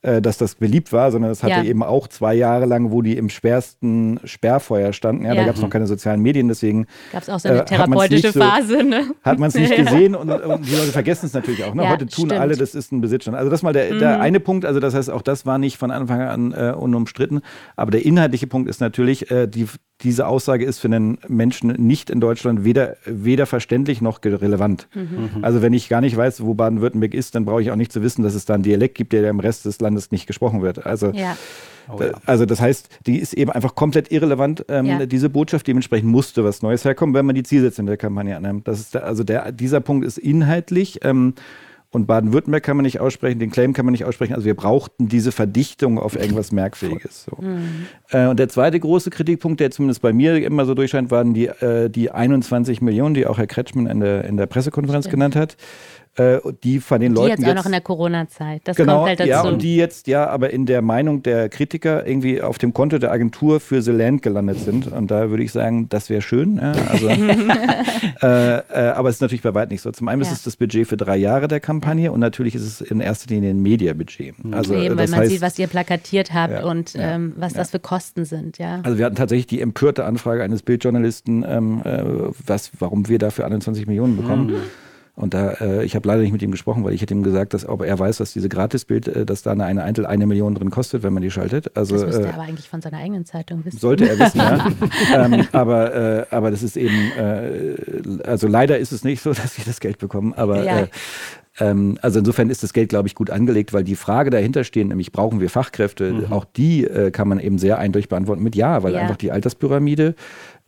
[0.05, 1.65] Äh, dass das beliebt war, sondern es hatte ja.
[1.65, 5.25] eben auch zwei Jahre lang, wo die im schwersten Sperrfeuer standen.
[5.25, 5.41] Ja, ja.
[5.41, 8.31] Da gab es noch keine sozialen Medien, deswegen gab es auch so eine äh, therapeutische
[8.31, 8.85] so, Phase.
[8.85, 9.07] Ne?
[9.23, 11.73] Hat man es nicht gesehen und, und, die Leute vergessen es natürlich auch.
[11.73, 11.89] Ne?
[11.89, 12.39] Heute tun stimmt.
[12.39, 13.35] alle, das ist ein Besitzstand.
[13.35, 14.23] Also das mal der, der mhm.
[14.23, 14.67] eine Punkt.
[14.67, 17.41] Also das heißt, auch das war nicht von Anfang an äh, unumstritten.
[17.75, 19.69] Aber der inhaltliche Punkt ist natürlich, äh, die,
[20.03, 24.89] diese Aussage ist für einen Menschen nicht in Deutschland weder, weder verständlich noch relevant.
[24.95, 25.43] Mhm.
[25.43, 28.03] Also wenn ich gar nicht weiß, wo Baden-Württemberg ist, dann brauche ich auch nicht zu
[28.03, 30.85] wissen, dass es da einen Dialekt gibt, der im Rest des Landes nicht gesprochen wird.
[30.85, 31.37] Also, ja.
[31.89, 32.13] oh, ja.
[32.27, 35.07] also das heißt, die ist eben einfach komplett irrelevant, ähm, ja.
[35.07, 35.67] diese Botschaft.
[35.67, 38.69] Dementsprechend musste was Neues herkommen, wenn man die Zielsetzung der Kampagne annimmt.
[38.69, 41.01] Das ist der, also der, dieser Punkt ist inhaltlich.
[41.03, 41.35] Ähm,
[41.95, 44.35] und Baden-Württemberg kann man nicht aussprechen, den Claim kann man nicht aussprechen.
[44.35, 47.25] Also wir brauchten diese Verdichtung auf irgendwas Merkfähiges.
[47.25, 47.41] So.
[47.41, 47.87] Mhm.
[48.11, 51.47] Äh, und der zweite große Kritikpunkt, der zumindest bei mir immer so durchscheint, waren die,
[51.47, 55.13] äh, die 21 Millionen, die auch Herr Kretschmann in der, in der Pressekonferenz Stimmt.
[55.13, 55.57] genannt hat.
[56.17, 57.43] Äh, die von den die Leuten.
[57.43, 58.63] Jetzt auch noch in der Corona-Zeit.
[58.65, 59.31] Das genau, kommt halt dazu.
[59.31, 62.99] Ja, und die jetzt ja aber in der Meinung der Kritiker irgendwie auf dem Konto
[62.99, 64.93] der Agentur für The Land gelandet sind.
[64.93, 66.59] Und da würde ich sagen, das wäre schön.
[66.59, 67.09] Ja, also,
[68.23, 68.63] äh, äh,
[68.95, 69.91] aber es ist natürlich bei weitem nicht so.
[69.91, 70.29] Zum einen ja.
[70.29, 73.35] ist es das Budget für drei Jahre der Kampagne und natürlich ist es in erster
[73.35, 74.37] Linie ein Media-Budget.
[74.53, 77.73] Also, Eben, weil man heißt, sieht, was ihr plakatiert habt ja, und ähm, was das
[77.73, 78.59] für Kosten sind.
[78.59, 78.81] Ja.
[78.85, 82.05] Also wir hatten tatsächlich die empörte Anfrage eines Bildjournalisten, ähm, äh,
[82.47, 84.47] was, warum wir dafür 21 Millionen bekommen.
[84.47, 84.63] Mhm.
[85.17, 87.55] Und da, äh, ich habe leider nicht mit ihm gesprochen, weil ich hätte ihm gesagt,
[87.55, 90.57] dass ob er weiß, dass diese Gratisbild, äh, dass da eine, eine Eintel eine Million
[90.57, 91.77] drin kostet, wenn man die schaltet.
[91.77, 93.79] Also, das müsste äh, er aber eigentlich von seiner eigenen Zeitung wissen.
[93.79, 94.67] Sollte er wissen, ja.
[95.25, 99.57] ähm, aber, äh, aber das ist eben, äh, also leider ist es nicht so, dass
[99.57, 100.81] wir das Geld bekommen, aber ja.
[100.81, 100.87] Äh,
[101.61, 104.89] ähm, also insofern ist das Geld, glaube ich, gut angelegt, weil die Frage dahinter stehen,
[104.89, 106.33] nämlich brauchen wir Fachkräfte, mhm.
[106.33, 109.01] auch die äh, kann man eben sehr eindeutig beantworten mit Ja, weil ja.
[109.01, 110.15] einfach die Alterspyramide äh,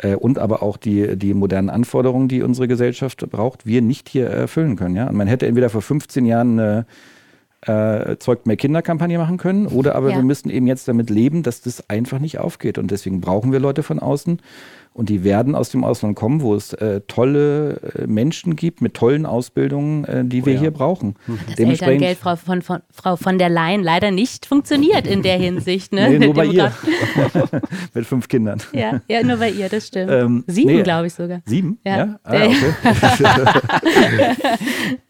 [0.03, 4.77] und aber auch die, die modernen Anforderungen, die unsere Gesellschaft braucht, wir nicht hier erfüllen
[4.77, 4.97] können.
[4.97, 5.09] Ja?
[5.09, 6.87] Und man hätte entweder vor 15 Jahren eine
[7.63, 10.17] äh, Zeugt mehr Kinderkampagne machen können oder aber ja.
[10.17, 12.79] wir müssen eben jetzt damit leben, dass das einfach nicht aufgeht.
[12.79, 14.41] Und deswegen brauchen wir Leute von außen,
[14.97, 18.95] und die werden aus dem Ausland kommen, wo es äh, tolle äh, Menschen gibt mit
[18.95, 20.61] tollen Ausbildungen, äh, die oh, wir ja.
[20.61, 21.17] hier brauchen.
[21.27, 21.39] Hm.
[21.51, 25.93] Das Elterngeld Frau von, von, Frau von der Leyen leider nicht funktioniert in der Hinsicht.
[25.93, 26.09] Ne?
[26.09, 26.73] Nee, nur bei ihr.
[27.95, 28.63] mit fünf Kindern.
[28.73, 30.11] Ja, ja, nur bei ihr, das stimmt.
[30.11, 31.43] Ähm, sieben, nee, glaube ich sogar.
[31.45, 31.79] Sieben?
[31.85, 31.97] Ja.
[31.99, 32.19] ja?
[32.25, 32.55] Ah, okay.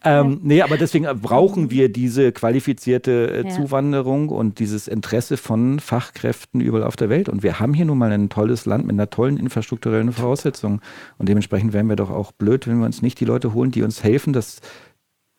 [0.04, 6.60] ähm, nee, aber deswegen brauchen wir diese qualifizierte äh, Zuwanderung und dieses Interesse von Fachkräften
[6.60, 7.28] überall auf der Welt.
[7.28, 10.80] Und wir haben hier nun mal ein tolles Land mit einer tollen Infrastruktur strukturellen Voraussetzungen.
[11.18, 13.82] Und dementsprechend wären wir doch auch blöd, wenn wir uns nicht die Leute holen, die
[13.82, 14.60] uns helfen, dass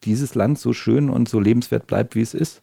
[0.03, 2.61] dieses Land so schön und so lebenswert bleibt, wie es ist.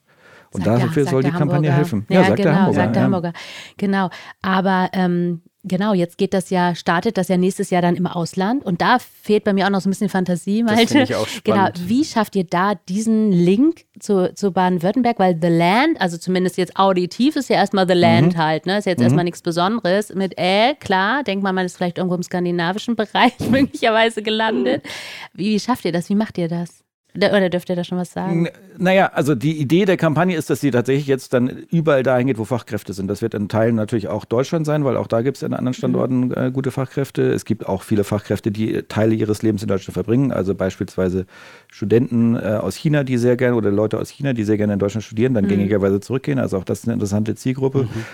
[0.52, 2.06] Und sagt dafür der, soll die Kampagne helfen.
[2.08, 2.80] Ja, ja sagt genau, der Hamburger.
[2.80, 3.32] Sagt der Hamburger.
[3.76, 4.10] Genau.
[4.40, 8.64] Aber ähm, genau, jetzt geht das ja, startet das ja nächstes Jahr dann im Ausland.
[8.64, 10.98] Und da fehlt bei mir auch noch so ein bisschen Fantasie, Malte.
[10.98, 11.74] Das ich auch genau, spannend.
[11.74, 15.18] Genau, wie schafft ihr da diesen Link zu, zu Baden-Württemberg?
[15.18, 18.38] Weil The Land, also zumindest jetzt auditiv, ist ja erstmal The Land mhm.
[18.38, 18.78] halt, ne?
[18.78, 19.04] Ist jetzt mhm.
[19.04, 20.14] erstmal nichts Besonderes.
[20.14, 24.84] Mit Äh, klar, denkt man, man ist vielleicht irgendwo im skandinavischen Bereich möglicherweise gelandet.
[25.32, 26.08] Wie, wie schafft ihr das?
[26.08, 26.83] Wie macht ihr das?
[27.16, 28.48] Oder dürft ihr da schon was sagen?
[28.76, 32.38] Naja, also die Idee der Kampagne ist, dass sie tatsächlich jetzt dann überall dahin geht,
[32.38, 33.06] wo Fachkräfte sind.
[33.06, 35.74] Das wird in Teilen natürlich auch Deutschland sein, weil auch da gibt es in anderen
[35.74, 36.34] Standorten mhm.
[36.36, 37.22] äh, gute Fachkräfte.
[37.32, 40.32] Es gibt auch viele Fachkräfte, die Teile ihres Lebens in Deutschland verbringen.
[40.32, 41.26] Also beispielsweise
[41.68, 44.80] Studenten äh, aus China, die sehr gerne, oder Leute aus China, die sehr gerne in
[44.80, 45.50] Deutschland studieren, dann mhm.
[45.50, 46.40] gängigerweise zurückgehen.
[46.40, 47.84] Also auch das ist eine interessante Zielgruppe.
[47.84, 48.04] Mhm.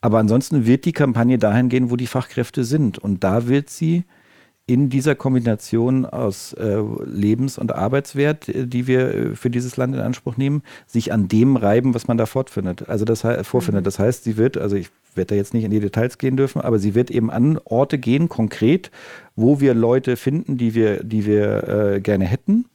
[0.00, 2.98] Aber ansonsten wird die Kampagne dahin gehen, wo die Fachkräfte sind.
[2.98, 4.04] Und da wird sie
[4.68, 9.94] in dieser Kombination aus äh, Lebens- und Arbeitswert, äh, die wir äh, für dieses Land
[9.94, 12.86] in Anspruch nehmen, sich an dem reiben, was man da fortfindet.
[12.88, 13.82] Also das vorfindet.
[13.82, 13.86] Mhm.
[13.86, 16.60] Das heißt, sie wird, also ich werde da jetzt nicht in die Details gehen dürfen,
[16.60, 18.90] aber sie wird eben an Orte gehen, konkret,
[19.36, 22.66] wo wir Leute finden, die wir, die wir äh, gerne hätten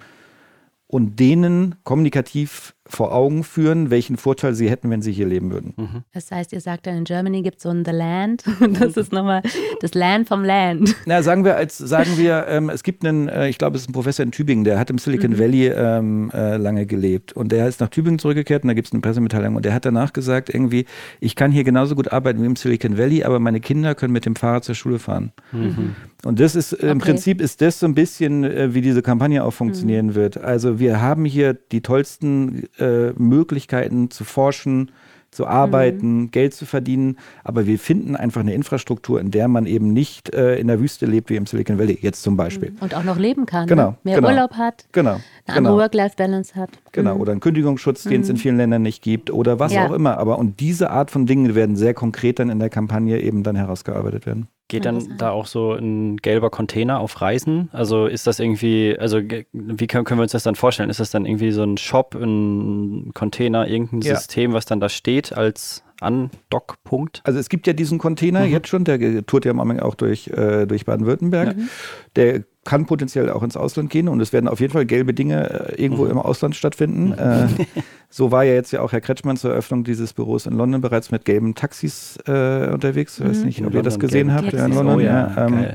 [0.87, 5.73] und denen kommunikativ vor Augen führen, welchen Vorteil sie hätten, wenn sie hier leben würden.
[5.77, 6.03] Mhm.
[6.13, 8.43] Das heißt, ihr sagt dann, in Germany gibt es so ein The Land.
[8.83, 9.41] Das ist nochmal
[9.81, 10.95] das Land vom Land.
[11.05, 13.89] Na, sagen wir, als sagen wir, ähm, es gibt einen, äh, ich glaube, es ist
[13.89, 15.39] ein Professor in Tübingen, der hat im Silicon mhm.
[15.39, 17.33] Valley ähm, äh, lange gelebt.
[17.33, 19.55] Und der ist nach Tübingen zurückgekehrt und da gibt es eine Pressemitteilung.
[19.55, 20.85] Und der hat danach gesagt, irgendwie,
[21.19, 24.25] ich kann hier genauso gut arbeiten wie im Silicon Valley, aber meine Kinder können mit
[24.25, 25.31] dem Fahrrad zur Schule fahren.
[25.51, 25.95] Mhm.
[26.25, 27.11] Und das ist äh, im okay.
[27.11, 30.15] Prinzip ist das so ein bisschen, äh, wie diese Kampagne auch funktionieren mhm.
[30.15, 30.37] wird.
[30.37, 34.91] Also wir haben hier die tollsten äh, Möglichkeiten zu forschen,
[35.33, 36.31] zu arbeiten, mhm.
[36.31, 37.17] Geld zu verdienen.
[37.43, 41.05] Aber wir finden einfach eine Infrastruktur, in der man eben nicht äh, in der Wüste
[41.05, 42.71] lebt wie im Silicon Valley, jetzt zum Beispiel.
[42.71, 42.77] Mhm.
[42.79, 43.67] Und auch noch leben kann.
[43.67, 43.91] Genau.
[43.91, 43.97] Ne?
[44.03, 44.85] Mehr genau, Urlaub hat.
[44.91, 45.11] Genau.
[45.11, 45.57] Eine genau.
[45.57, 46.69] andere Work-Life-Balance hat.
[46.91, 47.15] Genau.
[47.15, 47.21] Mhm.
[47.21, 48.39] Oder einen Kündigungsschutz, den es in mhm.
[48.39, 49.87] vielen Ländern nicht gibt oder was ja.
[49.87, 50.17] auch immer.
[50.17, 53.55] Aber und diese Art von Dingen werden sehr konkret dann in der Kampagne eben dann
[53.55, 54.47] herausgearbeitet werden.
[54.69, 57.69] Geht dann da auch so ein gelber Container auf Reisen?
[57.73, 60.89] Also ist das irgendwie, also wie können, wir uns das dann vorstellen?
[60.89, 64.15] Ist das dann irgendwie so ein Shop, ein Container, irgendein ja.
[64.15, 67.21] System, was dann da steht als Andockpunkt?
[67.23, 68.51] Also es gibt ja diesen Container mhm.
[68.51, 71.57] jetzt schon, der tourt ja am Anfang auch durch, äh, durch Baden-Württemberg.
[71.57, 71.69] Mhm.
[72.15, 75.73] Der kann potenziell auch ins Ausland gehen und es werden auf jeden Fall gelbe Dinge
[75.75, 76.11] äh, irgendwo mhm.
[76.11, 77.07] im Ausland stattfinden.
[77.09, 77.13] Mhm.
[77.13, 77.47] Äh,
[78.09, 81.11] so war ja jetzt ja auch Herr Kretschmann zur Eröffnung dieses Büros in London bereits
[81.11, 83.19] mit gelben Taxis äh, unterwegs.
[83.19, 83.45] Ich weiß mhm.
[83.45, 84.53] nicht, ob ihr das gesehen habt.
[84.53, 84.95] Ja, in London.
[84.95, 85.47] Oh, ja.
[85.47, 85.65] Ähm,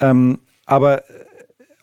[0.00, 1.02] ähm, aber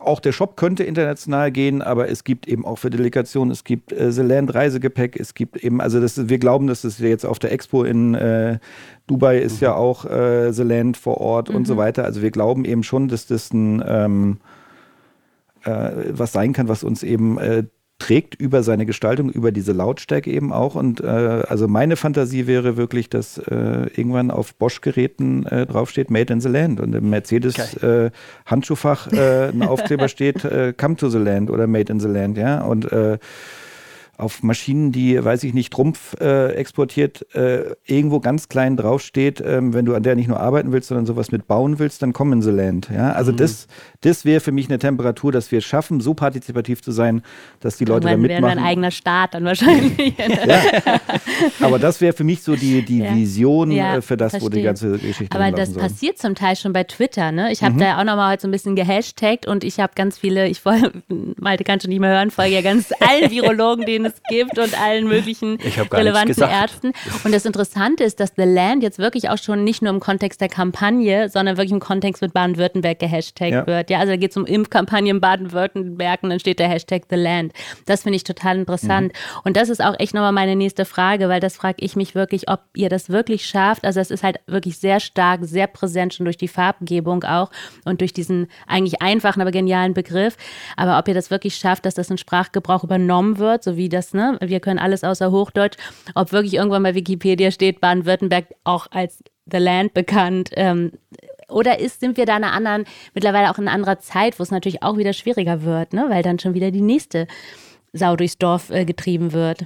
[0.08, 3.92] auch der Shop könnte international gehen, aber es gibt eben auch für Delegationen, es gibt
[3.92, 7.40] äh, The Land Reisegepäck, es gibt eben, also das, wir glauben, dass das jetzt auf
[7.40, 8.60] der Expo in äh,
[9.08, 9.66] Dubai ist mhm.
[9.66, 11.56] ja auch äh, The Land vor Ort mhm.
[11.56, 11.80] und so mhm.
[11.80, 12.06] weiter.
[12.06, 14.38] Also wir glauben eben schon, dass das ein ähm,
[15.64, 17.64] äh, was sein kann, was uns eben äh,
[17.98, 20.76] trägt über seine Gestaltung, über diese Lautstärke eben auch.
[20.76, 26.34] Und äh, also meine Fantasie wäre wirklich, dass äh, irgendwann auf Bosch-Geräten äh, draufsteht Made
[26.34, 31.20] in the Land und im Mercedes-Handschuhfach äh, äh, ein Aufkleber steht äh, Come to the
[31.20, 32.62] Land oder Made in the Land, ja.
[32.62, 33.18] Und äh,
[34.18, 39.74] auf Maschinen, die, weiß ich nicht, Trumpf äh, exportiert, äh, irgendwo ganz klein draufsteht, ähm,
[39.74, 42.32] wenn du an der nicht nur arbeiten willst, sondern sowas mit bauen willst, dann komm
[42.32, 42.90] in the land.
[42.94, 43.12] Ja?
[43.12, 43.38] Also mhm.
[43.38, 43.68] das,
[44.02, 47.24] das wäre für mich eine Temperatur, dass wir es schaffen, so partizipativ zu sein,
[47.60, 48.44] dass die Leute da mitmachen.
[48.44, 50.14] wäre ein eigener Staat dann wahrscheinlich.
[50.48, 50.62] ja.
[51.60, 53.14] Aber das wäre für mich so die, die ja.
[53.14, 54.50] Vision ja, äh, für das, verstehe.
[54.50, 55.82] wo die ganze Geschichte Aber das soll.
[55.82, 57.34] passiert zum Teil schon bei Twitter.
[57.34, 57.52] Ne?
[57.52, 57.80] Ich habe mhm.
[57.80, 61.04] da auch nochmal heute so ein bisschen gehashtagt und ich habe ganz viele, ich wollte,
[61.38, 64.80] Malte kannst du nicht mehr hören, folge ja ganz allen Virologen, denen es gibt und
[64.82, 65.58] allen möglichen
[65.92, 66.94] relevanten Ärzten.
[67.24, 70.42] Und das Interessante ist, dass The Land jetzt wirklich auch schon nicht nur im Kontext
[70.42, 73.68] der Kampagne, sondern wirklich im Kontext mit Baden-Württemberg gehashtagt ja.
[73.68, 73.90] wird.
[73.90, 77.16] Ja, also da geht es um Impfkampagnen in Baden-Württemberg und dann steht der Hashtag The
[77.16, 77.54] Land.
[77.86, 79.14] Das finde ich total interessant.
[79.14, 79.40] Mhm.
[79.44, 82.50] Und das ist auch echt nochmal meine nächste Frage, weil das frage ich mich wirklich,
[82.50, 83.86] ob ihr das wirklich schafft.
[83.86, 87.52] Also es ist halt wirklich sehr stark, sehr präsent schon durch die Farbgebung auch
[87.86, 90.38] und durch diesen eigentlich einfachen, aber genialen Begriff.
[90.76, 94.14] Aber ob ihr das wirklich schafft, dass das in Sprachgebrauch übernommen wird, so wie das,
[94.14, 95.78] ne, wir können alles außer Hochdeutsch,
[96.14, 100.52] ob wirklich irgendwann bei Wikipedia steht, Baden-Württemberg auch als The Land bekannt.
[100.54, 100.92] Ähm,
[101.50, 104.44] oder ist, sind wir da in einer anderen, mittlerweile auch in einer anderen Zeit, wo
[104.44, 106.06] es natürlich auch wieder schwieriger wird, ne?
[106.10, 107.28] weil dann schon wieder die nächste
[107.94, 109.66] Sau durchs Dorf äh, getrieben wird?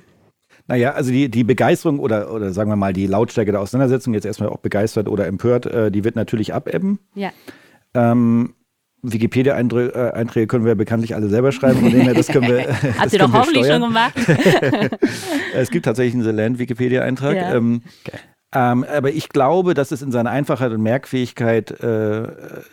[0.68, 4.26] Naja, also die, die Begeisterung oder, oder sagen wir mal die Lautstärke der Auseinandersetzung, jetzt
[4.26, 7.00] erstmal auch begeistert oder empört, äh, die wird natürlich abebben.
[7.15, 7.32] Ja.
[7.96, 8.54] Ähm,
[9.01, 12.67] Wikipedia-Einträge können wir bekanntlich alle selber schreiben, von dem her, das können wir.
[12.99, 14.13] Habt ihr doch hoffentlich schon gemacht.
[15.53, 17.35] es gibt tatsächlich einen The Land Wikipedia-Eintrag.
[17.35, 17.55] Ja.
[17.55, 18.17] Ähm, okay.
[18.53, 22.27] ähm, aber ich glaube, dass es in seiner Einfachheit und Merkfähigkeit äh,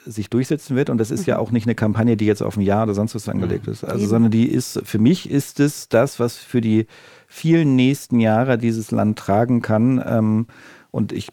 [0.04, 0.90] sich durchsetzen wird.
[0.90, 1.30] Und das ist mhm.
[1.30, 3.72] ja auch nicht eine Kampagne, die jetzt auf ein Jahr oder sonst was angelegt mhm.
[3.72, 3.84] ist.
[3.84, 6.86] Also, sondern die ist, für mich ist es das, was für die
[7.28, 10.02] vielen nächsten Jahre dieses Land tragen kann.
[10.04, 10.46] Ähm,
[10.90, 11.28] und ich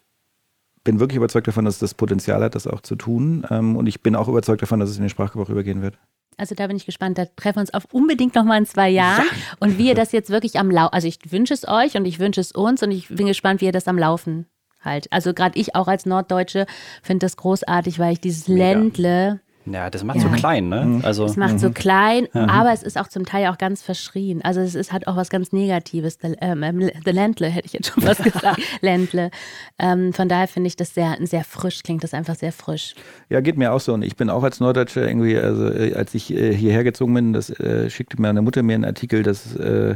[0.84, 3.46] bin wirklich überzeugt davon, dass es das Potenzial hat, das auch zu tun.
[3.50, 5.98] Ähm, und ich bin auch überzeugt davon, dass es in den Sprachgebrauch übergehen wird.
[6.38, 7.18] Also da bin ich gespannt.
[7.18, 9.26] Da treffen wir uns auf unbedingt nochmal in zwei Jahren.
[9.26, 9.58] Ja.
[9.60, 12.20] Und wie ihr das jetzt wirklich am Laufen, also ich wünsche es euch und ich
[12.20, 14.48] wünsche es uns und ich bin gespannt, wie ihr das am Laufen
[14.82, 15.12] halt.
[15.12, 16.66] Also gerade ich auch als Norddeutsche
[17.02, 18.72] finde das großartig, weil ich dieses Mega.
[18.72, 20.24] Ländle ja, das macht ja.
[20.24, 20.86] so klein, ne?
[20.86, 21.02] Mhm.
[21.04, 21.60] Also, es macht mhm.
[21.60, 22.42] so klein, mhm.
[22.42, 24.42] aber es ist auch zum Teil auch ganz verschrien.
[24.44, 26.18] Also es ist halt auch was ganz Negatives.
[26.22, 28.60] The, ähm, ähm the Ländle hätte ich jetzt schon was gesagt.
[28.82, 29.32] Ländle.
[29.80, 32.96] Ähm, von daher finde ich das sehr, sehr frisch, klingt das einfach sehr frisch.
[33.30, 33.94] Ja, geht mir auch so.
[33.94, 37.34] Und ich bin auch als Norddeutscher irgendwie, also äh, als ich äh, hierher gezogen bin,
[37.34, 39.96] das äh, schickte meine Mutter mir einen Artikel, dass, äh,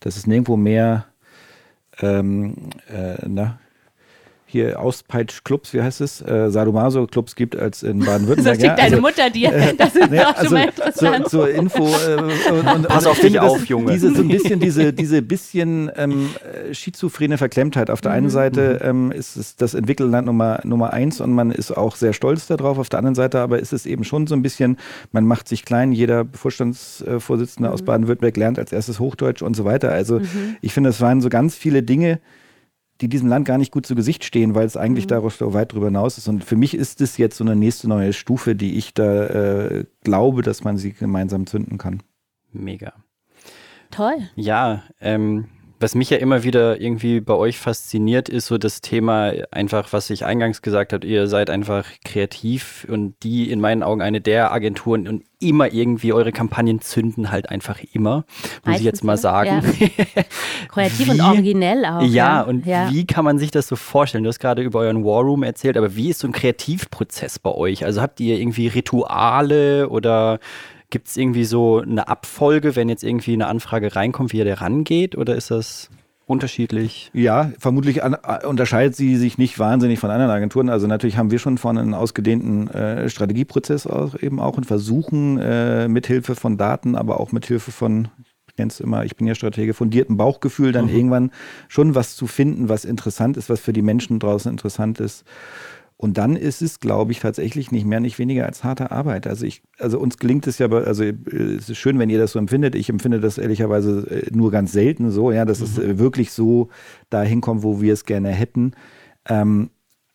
[0.00, 1.06] dass es nirgendwo mehr
[2.00, 3.58] ähm, äh, na,
[4.50, 8.56] hier Auspeitsch-Clubs, wie heißt es, äh, Sadomaso-Clubs gibt als in Baden-Württemberg.
[8.56, 9.52] so schickt ja, deine also, Mutter dir.
[9.78, 11.28] Das ist ne, auch also, schon mal interessant.
[11.28, 11.86] So, so Info.
[11.86, 13.92] Äh, und, und, Pass auf dich auf, Junge.
[13.92, 16.30] Diese, so ein bisschen, diese, diese bisschen ähm,
[16.72, 17.90] schizophrene Verklemmtheit.
[17.90, 18.30] Auf der einen mhm.
[18.30, 18.88] Seite mhm.
[18.88, 22.78] ähm, ist es das Entwickelland Nummer, Nummer eins und man ist auch sehr stolz darauf.
[22.78, 24.78] Auf der anderen Seite aber ist es eben schon so ein bisschen,
[25.12, 25.92] man macht sich klein.
[25.92, 27.74] Jeder Vorstandsvorsitzende mhm.
[27.74, 29.92] aus Baden-Württemberg lernt als erstes Hochdeutsch und so weiter.
[29.92, 30.56] Also mhm.
[30.62, 32.20] ich finde, es waren so ganz viele Dinge,
[33.00, 35.10] die diesem Land gar nicht gut zu Gesicht stehen, weil es eigentlich mhm.
[35.10, 36.28] daraus so weit drüber hinaus ist.
[36.28, 39.84] Und für mich ist es jetzt so eine nächste neue Stufe, die ich da äh,
[40.02, 42.02] glaube, dass man sie gemeinsam zünden kann.
[42.52, 42.92] Mega.
[43.90, 44.16] Toll.
[44.34, 45.46] Ja, ähm,
[45.80, 50.10] was mich ja immer wieder irgendwie bei euch fasziniert, ist so das Thema einfach, was
[50.10, 54.52] ich eingangs gesagt habe, ihr seid einfach kreativ und die in meinen Augen eine der
[54.52, 58.26] Agenturen und immer irgendwie eure Kampagnen zünden halt einfach immer, muss
[58.64, 59.62] Meistens, ich jetzt mal sagen.
[59.78, 60.24] Ja.
[60.68, 62.02] Kreativ wie, und originell auch.
[62.02, 62.42] Ja, ja.
[62.42, 62.90] und ja.
[62.90, 64.24] wie kann man sich das so vorstellen?
[64.24, 67.50] Du hast gerade über euren War Room erzählt, aber wie ist so ein Kreativprozess bei
[67.50, 67.84] euch?
[67.84, 70.40] Also habt ihr irgendwie Rituale oder
[70.90, 74.54] Gibt es irgendwie so eine Abfolge, wenn jetzt irgendwie eine Anfrage reinkommt, wie ihr da
[74.54, 75.16] rangeht?
[75.16, 75.90] Oder ist das
[76.28, 77.10] unterschiedlich?
[77.12, 80.68] Ja, vermutlich an, äh, unterscheidet sie sich nicht wahnsinnig von anderen Agenturen.
[80.68, 85.38] Also natürlich haben wir schon vorne einen ausgedehnten äh, Strategieprozess auch, eben auch und versuchen
[85.38, 88.08] äh, mithilfe von Daten, aber auch mithilfe von,
[88.50, 90.96] ich nenne es immer, ich bin ja Stratege, fundiertem Bauchgefühl, dann mhm.
[90.96, 91.30] irgendwann
[91.68, 95.24] schon was zu finden, was interessant ist, was für die Menschen draußen interessant ist.
[96.00, 99.26] Und dann ist es, glaube ich, tatsächlich nicht mehr, nicht weniger als harte Arbeit.
[99.26, 102.32] Also ich, also uns gelingt es ja, also äh, es ist schön, wenn ihr das
[102.32, 102.76] so empfindet.
[102.76, 105.64] Ich empfinde das ehrlicherweise äh, nur ganz selten so, ja, dass mhm.
[105.64, 106.68] es äh, wirklich so
[107.10, 108.74] dahin kommt, wo wir es gerne hätten.
[109.28, 109.70] Ähm,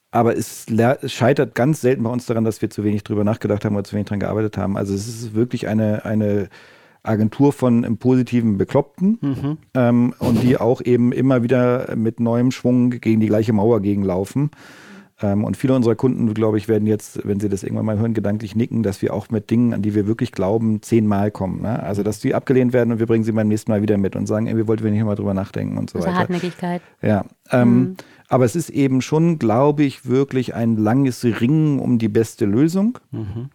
[0.09, 3.65] aber es, es, scheitert ganz selten bei uns daran, dass wir zu wenig drüber nachgedacht
[3.65, 4.77] haben oder zu wenig dran gearbeitet haben.
[4.77, 6.47] Also es ist wirklich eine, eine
[7.03, 9.57] Agentur von im positiven Bekloppten mhm.
[9.73, 14.51] ähm, und die auch eben immer wieder mit neuem Schwung gegen die gleiche Mauer gegenlaufen.
[15.23, 18.13] Ähm, und viele unserer Kunden, glaube ich, werden jetzt, wenn sie das irgendwann mal hören,
[18.13, 21.61] gedanklich nicken, dass wir auch mit Dingen, an die wir wirklich glauben, zehnmal kommen.
[21.61, 21.81] Ne?
[21.81, 24.27] Also, dass die abgelehnt werden und wir bringen sie beim nächsten Mal wieder mit und
[24.27, 26.19] sagen, ey, wir wollten nicht mal drüber nachdenken und so also weiter.
[26.19, 26.81] Hartnäckigkeit.
[27.01, 27.23] Ja.
[27.51, 27.95] Ähm, mhm.
[28.27, 32.99] Aber es ist eben schon, glaube ich, wirklich ein langes Ringen um die beste Lösung.
[33.11, 33.49] Mhm.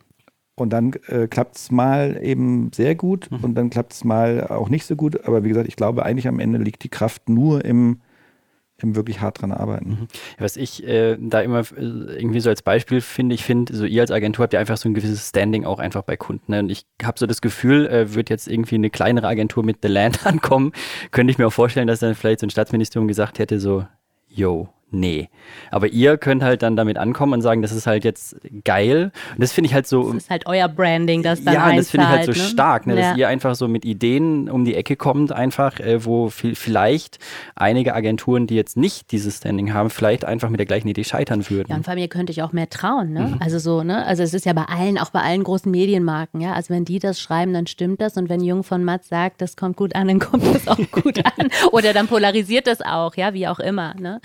[0.55, 3.45] Und dann äh, klappt es mal eben sehr gut mhm.
[3.45, 5.27] und dann klappt es mal auch nicht so gut.
[5.27, 7.99] Aber wie gesagt, ich glaube, eigentlich am Ende liegt die Kraft nur im
[8.83, 9.91] eben wirklich hart dran arbeiten.
[9.91, 10.09] Mhm.
[10.39, 14.03] Was ich äh, da immer äh, irgendwie so als Beispiel finde, ich finde, so ihr
[14.03, 16.53] als Agentur habt ja einfach so ein gewisses Standing auch einfach bei Kunden.
[16.53, 16.61] Ne?
[16.61, 19.89] Und ich habe so das Gefühl, äh, wird jetzt irgendwie eine kleinere Agentur mit The
[19.89, 20.73] Land ankommen,
[21.11, 23.87] könnte ich mir auch vorstellen, dass dann vielleicht so ein Staatsministerium gesagt hätte, so,
[24.29, 25.29] yo, nee.
[25.71, 29.13] Aber ihr könnt halt dann damit ankommen und sagen, das ist halt jetzt geil.
[29.35, 30.13] Und das finde ich halt so.
[30.13, 32.49] Das ist halt euer Branding, das dann Ja, das finde ich halt so ne?
[32.49, 33.11] stark, ne, Ja.
[33.11, 37.19] dass ihr einfach so mit Ideen um die Ecke kommt, einfach, äh, wo vi- vielleicht
[37.55, 41.49] einige Agenturen, die jetzt nicht dieses Standing haben, vielleicht einfach mit der gleichen Idee scheitern
[41.51, 41.69] würden.
[41.71, 43.21] Ja, und vor allem, ihr könnt euch auch mehr trauen, ne?
[43.35, 43.37] Mhm.
[43.41, 44.05] Also so, ne?
[44.07, 46.53] Also es ist ja bei allen, auch bei allen großen Medienmarken, ja.
[46.53, 48.17] Also wenn die das schreiben, dann stimmt das.
[48.17, 51.19] Und wenn Jung von Matt sagt, das kommt gut an, dann kommt das auch gut
[51.25, 51.49] an.
[51.73, 54.21] Oder dann polarisiert das auch, ja, wie auch immer, ne?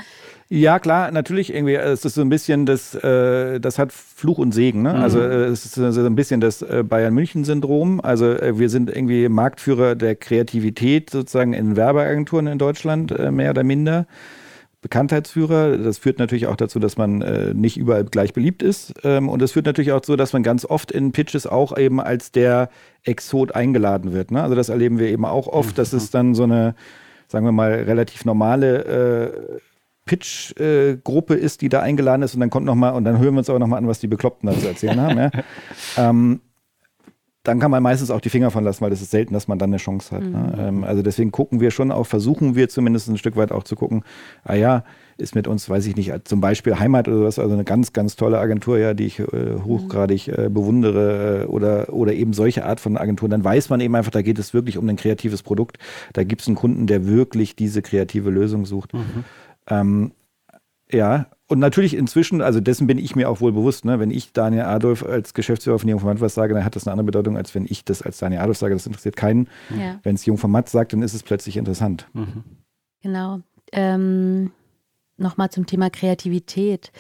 [0.55, 1.73] Ja, klar, natürlich irgendwie.
[1.73, 4.83] äh, Es ist so ein bisschen das, äh, das hat Fluch und Segen.
[4.83, 4.93] Ne?
[4.93, 7.99] Also äh, es ist so ein bisschen das äh, Bayern München-Syndrom.
[8.01, 14.05] Also wir sind irgendwie Marktführer der Kreativität sozusagen in Werbeagenturen in Deutschland, mehr oder minder.
[14.83, 15.75] Bekanntheitsführer.
[15.79, 18.93] Das führt natürlich auch dazu, dass man äh, nicht überall gleich beliebt ist.
[19.03, 21.99] Ähm, und es führt natürlich auch dazu, dass man ganz oft in Pitches auch eben
[21.99, 22.69] als der
[23.01, 24.29] Exot eingeladen wird.
[24.29, 24.43] Ne?
[24.43, 26.75] Also das erleben wir eben auch oft, dass es dann so eine,
[27.27, 29.59] sagen wir mal, relativ normale äh,
[30.05, 33.39] Pitch-Gruppe ist, die da eingeladen ist und dann kommt noch mal und dann hören wir
[33.39, 35.17] uns aber noch mal an, was die Bekloppten da zu erzählen haben.
[35.17, 35.31] Ja.
[35.97, 36.41] Ähm,
[37.43, 39.59] dann kann man meistens auch die Finger von lassen, weil es ist selten, dass man
[39.59, 40.23] dann eine Chance hat.
[40.23, 40.55] Ne?
[40.57, 43.75] Ähm, also deswegen gucken wir schon auch, versuchen wir zumindest ein Stück weit auch zu
[43.75, 44.03] gucken,
[44.45, 44.85] ah ja,
[45.17, 48.15] ist mit uns, weiß ich nicht, zum Beispiel Heimat oder sowas, also eine ganz, ganz
[48.15, 49.25] tolle Agentur, ja, die ich äh,
[49.63, 53.93] hochgradig äh, bewundere äh, oder, oder eben solche Art von Agenturen, dann weiß man eben
[53.95, 55.77] einfach, da geht es wirklich um ein kreatives Produkt.
[56.13, 58.93] Da gibt es einen Kunden, der wirklich diese kreative Lösung sucht.
[59.67, 60.13] Ähm,
[60.91, 63.99] ja, und natürlich inzwischen, also dessen bin ich mir auch wohl bewusst, ne?
[63.99, 66.87] wenn ich Daniel Adolf als Geschäftsführer von Jung von Matt was sage, dann hat das
[66.87, 68.73] eine andere Bedeutung, als wenn ich das als Daniel Adolf sage.
[68.73, 69.47] Das interessiert keinen.
[69.69, 69.99] Ja.
[70.03, 72.07] Wenn es Jung von Matt sagt, dann ist es plötzlich interessant.
[73.01, 73.41] Genau.
[73.71, 74.51] Ähm,
[75.17, 76.91] Nochmal zum Thema Kreativität.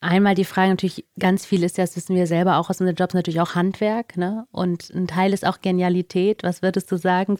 [0.00, 2.94] Einmal die Frage natürlich, ganz viel ist ja, das wissen wir selber auch aus unseren
[2.94, 4.16] Jobs, natürlich auch Handwerk.
[4.16, 4.46] Ne?
[4.52, 6.44] Und ein Teil ist auch Genialität.
[6.44, 7.38] Was würdest du sagen?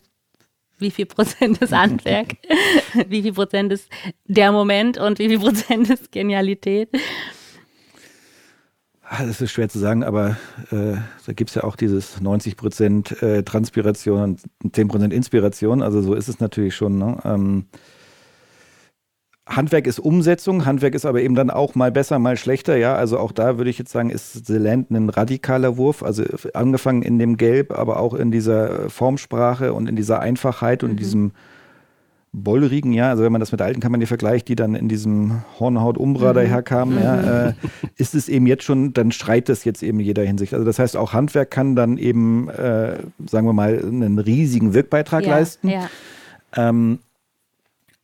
[0.79, 2.37] Wie viel Prozent ist Handwerk?
[3.09, 3.89] wie viel Prozent ist
[4.27, 6.91] der Moment und wie viel Prozent ist Genialität?
[9.09, 10.37] Ah, Das ist schwer zu sagen, aber
[10.73, 10.97] äh,
[11.27, 14.23] da gibt es ja auch dieses 90 Prozent äh, Transpiration
[14.63, 15.81] und 10 Prozent Inspiration.
[15.81, 16.99] Also so ist es natürlich schon.
[16.99, 17.19] Ne?
[17.25, 17.67] Ähm,
[19.47, 22.77] Handwerk ist Umsetzung, Handwerk ist aber eben dann auch mal besser, mal schlechter.
[22.77, 26.03] Ja, also auch da würde ich jetzt sagen, ist The Land ein radikaler Wurf.
[26.03, 30.91] Also angefangen in dem Gelb, aber auch in dieser Formsprache und in dieser Einfachheit und
[30.91, 31.33] in diesem
[32.33, 36.35] Bollrigen, ja, also wenn man das mit alten Kampagne vergleicht, die dann in diesem Hornhaut-Umbra
[36.35, 37.53] daherkam, ja, äh,
[37.97, 40.53] ist es eben jetzt schon, dann schreit das jetzt eben in jeder Hinsicht.
[40.53, 45.25] Also das heißt, auch Handwerk kann dann eben, äh, sagen wir mal, einen riesigen Wirkbeitrag
[45.25, 45.69] leisten.
[45.69, 45.89] Ja.
[46.55, 46.99] Ähm,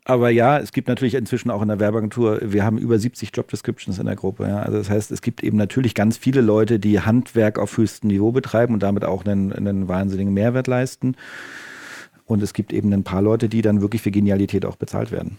[0.04, 3.48] aber ja, es gibt natürlich inzwischen auch in der Werbeagentur, wir haben über 70 Job
[3.48, 4.48] Descriptions in der Gruppe.
[4.48, 4.58] Ja.
[4.60, 8.32] Also das heißt, es gibt eben natürlich ganz viele Leute, die Handwerk auf höchstem Niveau
[8.32, 11.16] betreiben und damit auch einen, einen wahnsinnigen Mehrwert leisten.
[12.24, 15.38] Und es gibt eben ein paar Leute, die dann wirklich für Genialität auch bezahlt werden.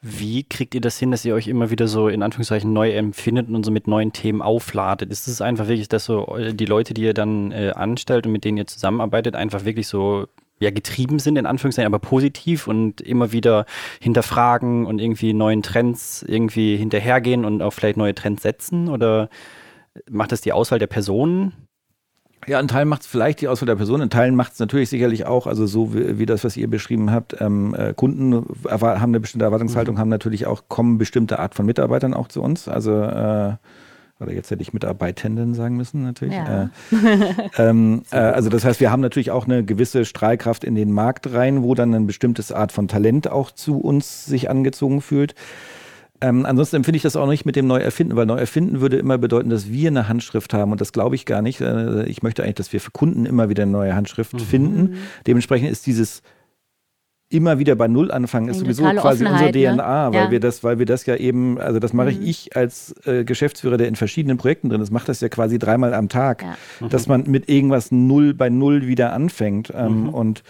[0.00, 3.48] Wie kriegt ihr das hin, dass ihr euch immer wieder so in Anführungszeichen neu empfindet
[3.50, 5.10] und so mit neuen Themen aufladet?
[5.10, 8.32] Ist es einfach wirklich, dass so äh, die Leute, die ihr dann äh, anstellt und
[8.32, 10.28] mit denen ihr zusammenarbeitet, einfach wirklich so
[10.60, 13.66] ja, getrieben sind, in Anführungszeichen, aber positiv und immer wieder
[14.00, 18.88] hinterfragen und irgendwie neuen Trends irgendwie hinterhergehen und auch vielleicht neue Trends setzen?
[18.88, 19.28] Oder
[20.10, 21.52] macht das die Auswahl der Personen?
[22.46, 24.88] Ja, in Teilen macht es vielleicht die Auswahl der Person, in Teilen macht es natürlich
[24.88, 28.84] sicherlich auch, also so wie, wie das, was ihr beschrieben habt, ähm, äh, Kunden haben
[28.84, 32.66] eine bestimmte Erwartungshaltung, haben natürlich auch, kommen bestimmte Art von Mitarbeitern auch zu uns.
[32.66, 33.54] Also, äh,
[34.22, 36.34] oder jetzt hätte ich Mitarbeitenden sagen müssen, natürlich.
[36.34, 36.70] Ja.
[36.90, 36.98] Äh,
[37.58, 41.32] ähm, äh, also das heißt, wir haben natürlich auch eine gewisse Strahlkraft in den Markt
[41.32, 45.34] rein, wo dann ein bestimmtes Art von Talent auch zu uns sich angezogen fühlt.
[46.22, 49.50] Ähm, ansonsten empfinde ich das auch nicht mit dem Neuerfinden, weil Neuerfinden würde immer bedeuten,
[49.50, 51.60] dass wir eine Handschrift haben und das glaube ich gar nicht.
[51.60, 54.98] Äh, ich möchte eigentlich, dass wir für Kunden immer wieder eine neue Handschrift finden.
[55.26, 56.22] Dementsprechend ist dieses
[57.32, 59.72] immer wieder bei Null anfangen ist sowieso quasi unsere Offenheit, ne?
[59.74, 60.30] DNA, weil Ja.
[60.30, 63.76] wir das, weil wir das ja eben, also das mache ich ich als äh, Geschäftsführer,
[63.76, 66.42] der in verschiedenen Projekten drin ist, mache das ja quasi dreimal am Tag,
[66.80, 66.88] Ja.
[66.88, 70.42] dass man mit irgendwas Null bei Null wieder anfängt ähm, und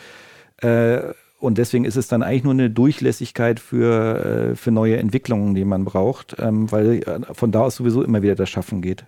[0.59, 1.01] äh,
[1.39, 5.65] und deswegen ist es dann eigentlich nur eine Durchlässigkeit für, äh, für neue Entwicklungen, die
[5.65, 9.05] man braucht, ähm, weil äh, von da aus sowieso immer wieder das Schaffen geht.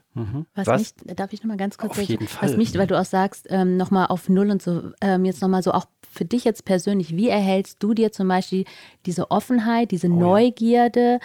[0.56, 0.94] Was, Was?
[1.06, 2.56] mich, darf ich nochmal ganz kurz Auf sagen, jeden was Fall.
[2.56, 5.70] mich, weil du auch sagst, ähm, nochmal auf Null und so, ähm, jetzt nochmal so
[5.70, 5.84] auch
[6.14, 8.64] für dich jetzt persönlich, wie erhältst du dir zum Beispiel
[9.04, 11.18] diese Offenheit, diese Neugierde,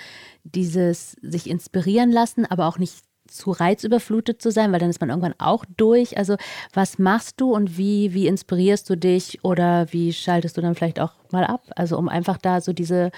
[0.44, 2.96] dieses sich inspirieren lassen, aber auch nicht
[3.28, 6.18] zu reizüberflutet zu sein, weil dann ist man irgendwann auch durch.
[6.18, 6.36] Also
[6.74, 11.00] was machst du und wie, wie inspirierst du dich oder wie schaltest du dann vielleicht
[11.00, 11.62] auch mal ab?
[11.76, 13.12] Also um einfach da so diese,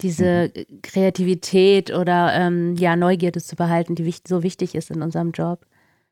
[0.00, 0.52] diese
[0.82, 5.66] Kreativität oder ähm, ja, Neugierde zu behalten, die so wichtig ist in unserem Job.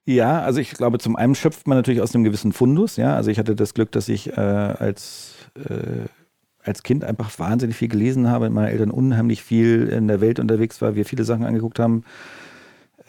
[0.06, 2.96] Ja, also ich glaube, zum einen schöpft man natürlich aus einem gewissen Fundus.
[2.96, 6.06] Ja, also ich hatte das Glück, dass ich äh, als äh,
[6.66, 10.40] als Kind einfach wahnsinnig viel gelesen habe, mit meinen Eltern unheimlich viel in der Welt
[10.40, 12.04] unterwegs war, wir viele Sachen angeguckt haben,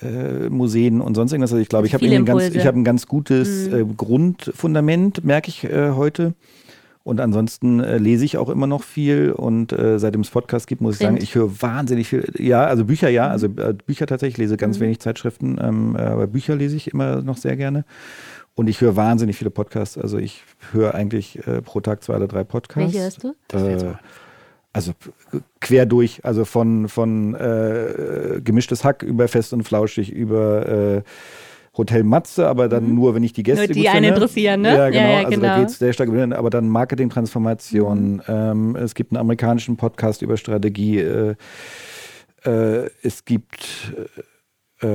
[0.02, 1.52] äh, Museen und sonst irgendwas.
[1.52, 3.76] Also ich glaube, ich habe ein, ganz, hab ein ganz gutes mhm.
[3.76, 6.34] äh, Grundfundament, merke ich äh, heute.
[7.08, 10.82] Und ansonsten äh, lese ich auch immer noch viel und äh, seitdem es Podcast gibt,
[10.82, 12.30] muss ich sagen, ich höre wahnsinnig viel.
[12.38, 13.32] Ja, also Bücher ja, mhm.
[13.32, 14.82] also äh, Bücher tatsächlich, lese ganz mhm.
[14.82, 17.86] wenig Zeitschriften, ähm, aber Bücher lese ich immer noch sehr gerne.
[18.56, 19.98] Und ich höre wahnsinnig viele Podcasts.
[19.98, 20.44] Also ich
[20.74, 22.94] höre eigentlich äh, pro Tag zwei oder drei Podcasts.
[22.94, 23.36] Welche hörst du?
[23.54, 23.94] Äh,
[24.74, 24.92] also
[25.62, 31.02] quer durch, also von, von äh, gemischtes Hack über fest und flauschig, über äh,
[31.78, 32.96] Hotel Matze, aber dann mhm.
[32.96, 34.76] nur, wenn ich die Gäste nur die einen interessieren, ne?
[34.76, 35.02] Ja, genau.
[35.02, 35.42] Ja, ja, also genau.
[35.42, 38.14] da geht es sehr stark, aber dann Marketing-Transformation.
[38.14, 38.22] Mhm.
[38.28, 41.00] Ähm, es gibt einen amerikanischen Podcast über Strategie.
[41.00, 41.36] Äh,
[42.46, 43.94] äh, es gibt
[44.82, 44.88] äh,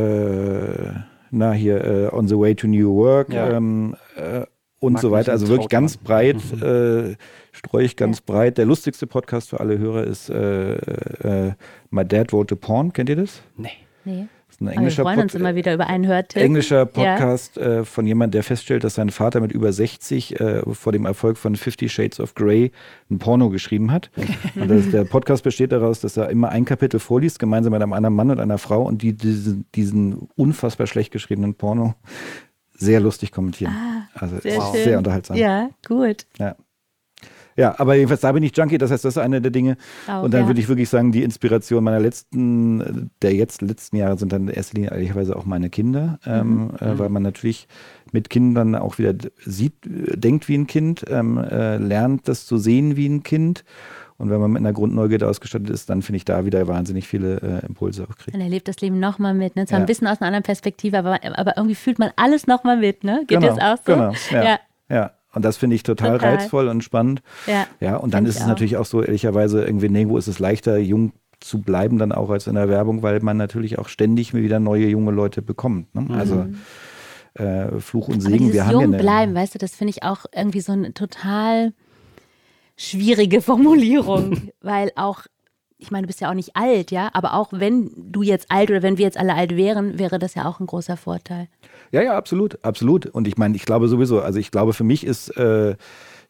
[1.31, 3.51] na hier äh, On the Way to New Work ja.
[3.53, 4.45] ähm, äh,
[4.81, 5.33] und Mag so weiter.
[5.33, 6.63] Also wirklich ganz breit, mhm.
[6.63, 7.17] äh,
[7.53, 8.25] streue ich ganz ja.
[8.27, 8.59] breit.
[8.59, 11.53] Der lustigste Podcast für alle Hörer ist äh, äh,
[11.91, 12.93] My Dad Wrote a Porn.
[12.93, 13.43] Kennt ihr das?
[13.57, 13.71] Nee.
[14.05, 14.27] Nee
[14.63, 16.43] ein englischer, wir freuen uns immer wieder über einen Hörtipp.
[16.43, 17.81] englischer Podcast ja.
[17.81, 21.37] äh, von jemandem, der feststellt, dass sein Vater mit über 60 äh, vor dem Erfolg
[21.37, 22.73] von Fifty Shades of Grey
[23.11, 24.11] ein Porno geschrieben hat.
[24.55, 27.93] und das, der Podcast besteht daraus, dass er immer ein Kapitel vorliest, gemeinsam mit einem
[27.93, 31.95] anderen Mann und einer Frau und die diesen, diesen unfassbar schlecht geschriebenen Porno
[32.75, 33.73] sehr lustig kommentieren.
[33.73, 35.37] Ah, also sehr, sehr unterhaltsam.
[35.37, 36.27] Ja, gut.
[36.39, 36.57] Ja.
[37.57, 39.77] Ja, aber jedenfalls da bin ich Junkie, das heißt, das ist eine der Dinge.
[40.09, 40.47] Auch, und dann ja.
[40.47, 44.55] würde ich wirklich sagen, die Inspiration meiner letzten, der jetzt letzten Jahre sind dann in
[44.55, 46.71] erster Linie ehrlicherweise auch meine Kinder, ähm, mhm.
[46.81, 47.69] äh, weil man natürlich
[48.13, 52.97] mit Kindern auch wieder sieht, denkt wie ein Kind, ähm, äh, lernt das zu sehen
[52.97, 53.65] wie ein Kind.
[54.19, 57.41] Und wenn man mit einer Grundneugierde ausgestattet ist, dann finde ich da wieder wahnsinnig viele
[57.41, 58.33] äh, Impulse auch kriegt.
[58.33, 59.67] Man erlebt das Leben nochmal mit, ne?
[59.67, 59.83] Zwar ja.
[59.83, 63.25] ein bisschen aus einer anderen Perspektive, aber, aber irgendwie fühlt man alles nochmal mit, ne?
[63.27, 63.93] Geht genau, das auch so?
[63.93, 64.45] Genau, ja.
[64.45, 64.59] ja.
[64.89, 65.11] ja.
[65.35, 67.23] Und das finde ich total, total, reizvoll und spannend.
[67.47, 68.49] Ja, ja und dann ist es auch.
[68.49, 72.47] natürlich auch so, ehrlicherweise, irgendwie nirgendwo ist es leichter, jung zu bleiben, dann auch als
[72.47, 75.95] in der Werbung, weil man natürlich auch ständig wieder neue junge Leute bekommt.
[75.95, 76.03] Ne?
[76.03, 76.11] Mhm.
[76.13, 76.47] Also
[77.35, 78.45] äh, Fluch und Segen.
[78.45, 80.95] Aber wir haben jung ja bleiben, weißt du, das finde ich auch irgendwie so eine
[80.95, 81.73] total
[82.77, 85.25] schwierige Formulierung, weil auch
[85.79, 88.71] ich meine, du bist ja auch nicht alt, ja, aber auch wenn du jetzt alt
[88.71, 91.49] oder wenn wir jetzt alle alt wären, wäre das ja auch ein großer Vorteil.
[91.93, 93.07] Ja, ja, absolut, absolut.
[93.07, 95.77] Und ich meine, ich glaube sowieso, also ich glaube, für mich ist äh,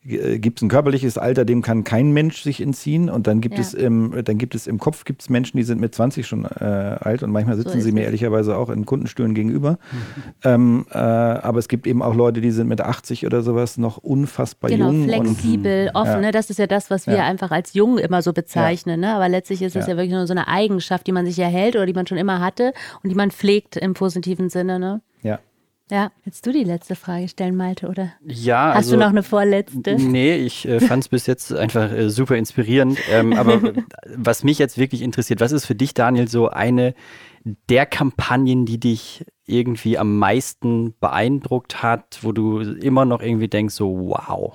[0.04, 3.08] äh, gibt es ein körperliches Alter, dem kann kein Mensch sich entziehen.
[3.08, 3.60] Und dann gibt ja.
[3.60, 6.64] es im, dann gibt es im Kopf gibt's Menschen, die sind mit 20 schon äh,
[6.64, 8.06] alt und manchmal sitzen so sie mir es.
[8.06, 9.72] ehrlicherweise auch in Kundenstühlen gegenüber.
[9.72, 10.22] Mhm.
[10.44, 13.98] Ähm, äh, aber es gibt eben auch Leute, die sind mit 80 oder sowas noch
[13.98, 15.04] unfassbar genau, jung.
[15.04, 16.14] flexibel, und, offen.
[16.14, 16.20] Ja.
[16.20, 16.32] Ne?
[16.32, 17.24] Das ist ja das, was wir ja.
[17.24, 19.00] einfach als jung immer so bezeichnen.
[19.00, 19.14] Ne?
[19.14, 19.96] Aber letztlich ist es ja.
[19.96, 22.72] wirklich nur so eine Eigenschaft, die man sich erhält oder die man schon immer hatte
[23.04, 24.80] und die man pflegt im positiven Sinne.
[24.80, 25.00] Ne?
[25.92, 26.10] Ja.
[26.24, 28.12] Willst du die letzte Frage stellen, Malte, oder?
[28.24, 28.68] Ja.
[28.68, 29.96] Hast also, du noch eine vorletzte?
[29.96, 32.98] Nee, ich äh, fand es bis jetzt einfach äh, super inspirierend.
[33.10, 33.60] Ähm, aber
[34.16, 36.94] was mich jetzt wirklich interessiert, was ist für dich, Daniel, so eine
[37.68, 43.74] der Kampagnen, die dich irgendwie am meisten beeindruckt hat, wo du immer noch irgendwie denkst,
[43.74, 44.54] so wow.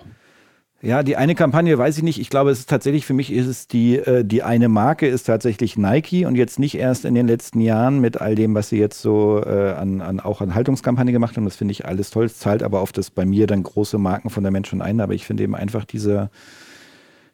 [0.80, 2.20] Ja, die eine Kampagne weiß ich nicht.
[2.20, 5.24] Ich glaube, es ist tatsächlich, für mich ist es die, äh, die eine Marke ist
[5.24, 8.78] tatsächlich Nike und jetzt nicht erst in den letzten Jahren mit all dem, was sie
[8.78, 11.46] jetzt so äh, an, an, auch an Haltungskampagne gemacht haben.
[11.46, 12.26] Das finde ich alles toll.
[12.26, 15.02] Es zahlt aber auf das bei mir dann große Marken von der Menschen ein.
[15.02, 16.30] Aber ich finde eben einfach diese,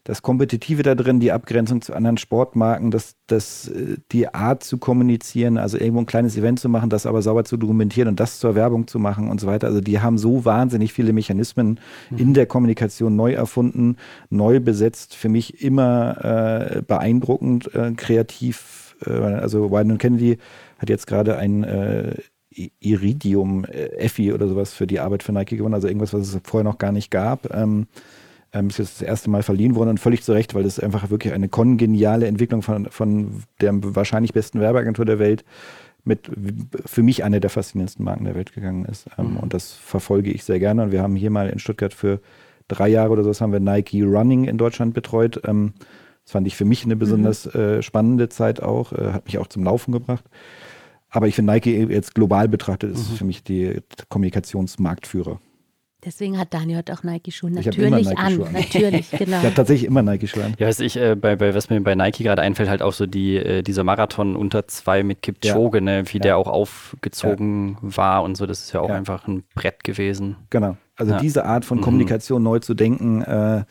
[0.05, 4.77] das Kompetitive da drin, die Abgrenzung zu anderen Sportmarken, das, das, äh, die Art zu
[4.77, 8.39] kommunizieren, also irgendwo ein kleines Event zu machen, das aber sauber zu dokumentieren und das
[8.39, 9.67] zur Werbung zu machen und so weiter.
[9.67, 11.79] Also die haben so wahnsinnig viele Mechanismen
[12.09, 12.17] mhm.
[12.17, 13.95] in der Kommunikation neu erfunden,
[14.29, 18.97] neu besetzt, für mich immer äh, beeindruckend, äh, kreativ.
[19.05, 20.37] Äh, also Wyden Kennedy
[20.79, 22.15] hat jetzt gerade ein äh,
[22.81, 26.41] Iridium äh, Effi oder sowas für die Arbeit für Nike gewonnen, also irgendwas, was es
[26.43, 27.53] vorher noch gar nicht gab.
[27.55, 27.87] Ähm,
[28.53, 31.09] ähm, ist jetzt das erste Mal verliehen worden und völlig zu Recht, weil das einfach
[31.09, 35.43] wirklich eine kongeniale Entwicklung von, von der wahrscheinlich besten Werbeagentur der Welt
[36.05, 36.29] mit
[36.85, 39.07] für mich eine der faszinierendsten Marken der Welt gegangen ist.
[39.17, 39.37] Ähm, mhm.
[39.37, 40.83] Und das verfolge ich sehr gerne.
[40.83, 42.19] Und wir haben hier mal in Stuttgart für
[42.67, 45.41] drei Jahre oder so haben wir Nike Running in Deutschland betreut.
[45.45, 45.73] Ähm,
[46.23, 47.59] das fand ich für mich eine besonders mhm.
[47.59, 50.25] äh, spannende Zeit auch, äh, hat mich auch zum Laufen gebracht.
[51.09, 53.15] Aber ich finde Nike jetzt global betrachtet ist mhm.
[53.15, 55.39] für mich die Kommunikationsmarktführer.
[56.05, 58.41] Deswegen hat Daniel heute auch Nike-Schuhe natürlich Nike an.
[58.41, 58.53] an.
[58.53, 59.37] Natürlich, genau.
[59.37, 60.55] Ich habe tatsächlich immer Nike-Schuhe an.
[60.59, 63.05] Ja, was, ich, äh, bei, bei, was mir bei Nike gerade einfällt, halt auch so
[63.05, 65.83] die, äh, dieser Marathon unter zwei mit Kipchoge, ja.
[65.83, 66.21] ne, wie ja.
[66.21, 67.97] der auch aufgezogen ja.
[67.97, 68.45] war und so.
[68.45, 70.35] Das ist ja auch einfach ein Brett gewesen.
[70.49, 70.77] Genau.
[70.95, 71.83] Also diese Art von mhm.
[71.83, 72.45] Kommunikation mhm.
[72.45, 73.63] neu zu denken, äh,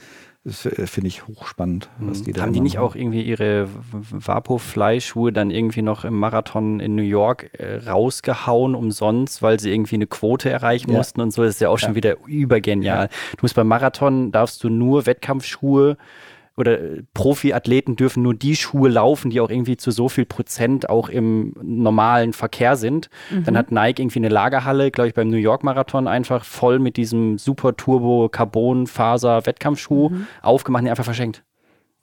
[0.45, 2.25] das äh, finde ich hochspannend, was mhm.
[2.25, 6.97] die da Haben die nicht auch irgendwie ihre Vapo-Fly-Schuhe dann irgendwie noch im Marathon in
[6.97, 10.97] New York äh, rausgehauen umsonst, weil sie irgendwie eine Quote erreichen ja.
[10.97, 11.45] mussten und so?
[11.45, 11.97] Das ist ja auch schon ja.
[11.97, 13.05] wieder übergenial.
[13.05, 13.17] Ja.
[13.37, 15.97] Du musst beim Marathon darfst du nur Wettkampfschuhe
[16.57, 20.89] oder äh, Profiathleten dürfen nur die Schuhe laufen, die auch irgendwie zu so viel Prozent
[20.89, 23.09] auch im normalen Verkehr sind.
[23.31, 23.45] Mhm.
[23.45, 26.97] Dann hat Nike irgendwie eine Lagerhalle, glaube ich, beim New York Marathon einfach voll mit
[26.97, 30.27] diesem Super Turbo Carbon Faser Wettkampfschuh mhm.
[30.43, 31.43] aufgemacht und einfach verschenkt.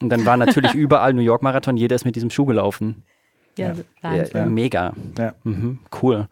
[0.02, 3.04] Und dann war natürlich überall New York Marathon, jeder ist mit diesem Schuh gelaufen.
[3.58, 4.94] Ja, ja, ja mega.
[5.18, 5.34] Ja.
[5.44, 6.28] Mhm, cool.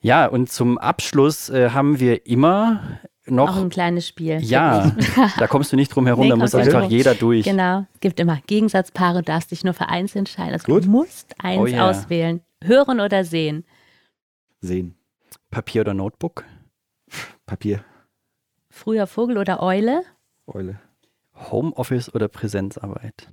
[0.00, 3.56] Ja, und zum Abschluss äh, haben wir immer noch.
[3.56, 4.40] Auch ein kleines Spiel.
[4.42, 4.94] Ja,
[5.38, 7.44] da kommst du nicht drum herum, nee, da muss einfach jeder durch.
[7.44, 10.52] Genau, es gibt immer Gegensatzpaare, du darfst dich nur für eins entscheiden.
[10.52, 10.84] Also Gut.
[10.84, 11.88] du musst eins oh, yeah.
[11.88, 12.40] auswählen.
[12.62, 13.64] Hören oder sehen?
[14.60, 14.94] Sehen.
[15.50, 16.44] Papier oder Notebook?
[17.46, 17.84] Papier.
[18.70, 20.02] Früher Vogel oder Eule?
[20.46, 20.80] Eule.
[21.50, 23.28] Homeoffice oder Präsenzarbeit?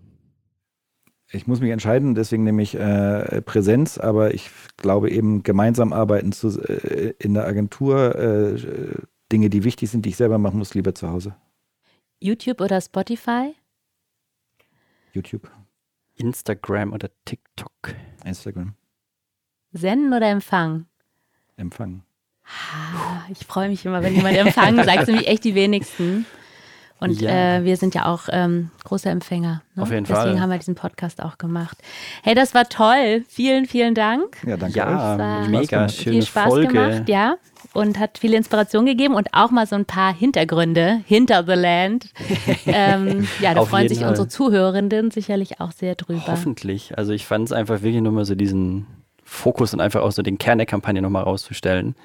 [1.31, 6.31] Ich muss mich entscheiden, deswegen nehme ich äh, Präsenz, aber ich glaube eben gemeinsam arbeiten
[6.31, 8.55] zu, äh, in der Agentur, äh,
[9.32, 11.36] Dinge, die wichtig sind, die ich selber machen muss, lieber zu Hause.
[12.19, 13.55] YouTube oder Spotify?
[15.13, 15.49] YouTube.
[16.15, 17.71] Instagram oder TikTok?
[18.25, 18.73] Instagram.
[19.71, 20.88] Senden oder empfangen?
[21.55, 22.03] Empfangen.
[23.30, 26.25] Ich freue mich immer, wenn jemand empfangen sagt, sind echt die wenigsten.
[27.00, 27.58] Und ja.
[27.58, 29.62] äh, wir sind ja auch ähm, große Empfänger.
[29.76, 29.84] Ne?
[29.84, 30.26] Auf jeden Deswegen Fall.
[30.26, 31.78] Deswegen haben wir diesen Podcast auch gemacht.
[32.24, 33.24] Hey, das war toll.
[33.30, 34.38] Vielen, vielen Dank.
[34.45, 35.50] Ja, danke ja, euch.
[35.50, 36.68] Mega schöne viel Spaß Folge.
[36.68, 37.36] gemacht, ja.
[37.74, 42.10] Und hat viel Inspiration gegeben und auch mal so ein paar Hintergründe hinter The Land.
[42.66, 44.10] ähm, ja, da freuen sich Fall.
[44.10, 46.28] unsere Zuhörenden sicherlich auch sehr drüber.
[46.28, 46.97] Hoffentlich.
[46.97, 48.88] Also ich fand es einfach wirklich nur mal so diesen
[49.24, 51.95] Fokus und einfach auch so den Kern der Kampagne nochmal rauszustellen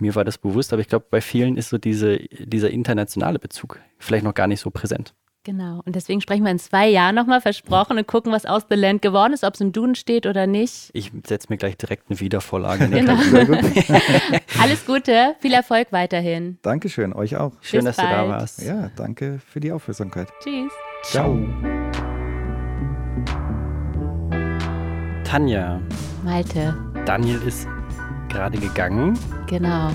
[0.00, 3.78] mir war das bewusst, aber ich glaube, bei vielen ist so diese, dieser internationale Bezug
[3.98, 5.14] vielleicht noch gar nicht so präsent.
[5.42, 5.80] Genau.
[5.86, 9.00] Und deswegen sprechen wir in zwei Jahren nochmal versprochen und gucken, was aus The Land
[9.00, 10.90] geworden ist, ob es im Duden steht oder nicht.
[10.92, 12.88] Ich setze mir gleich direkt eine Wiedervorlage.
[12.88, 13.14] genau.
[14.60, 16.58] Alles Gute, viel Erfolg weiterhin.
[16.60, 17.52] Dankeschön, euch auch.
[17.62, 18.10] Schön, Bis dass bald.
[18.10, 18.62] du da warst.
[18.62, 20.28] Ja, danke für die Aufmerksamkeit.
[20.44, 20.72] Tschüss.
[21.04, 21.38] Ciao.
[25.24, 25.80] Tanja.
[26.22, 26.76] Malte.
[27.06, 27.66] Daniel ist
[28.30, 29.18] gerade gegangen.
[29.46, 29.90] Genau.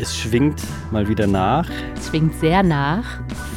[0.00, 0.62] Es schwingt
[0.92, 1.68] mal wieder nach.
[1.96, 3.04] Es schwingt sehr nach.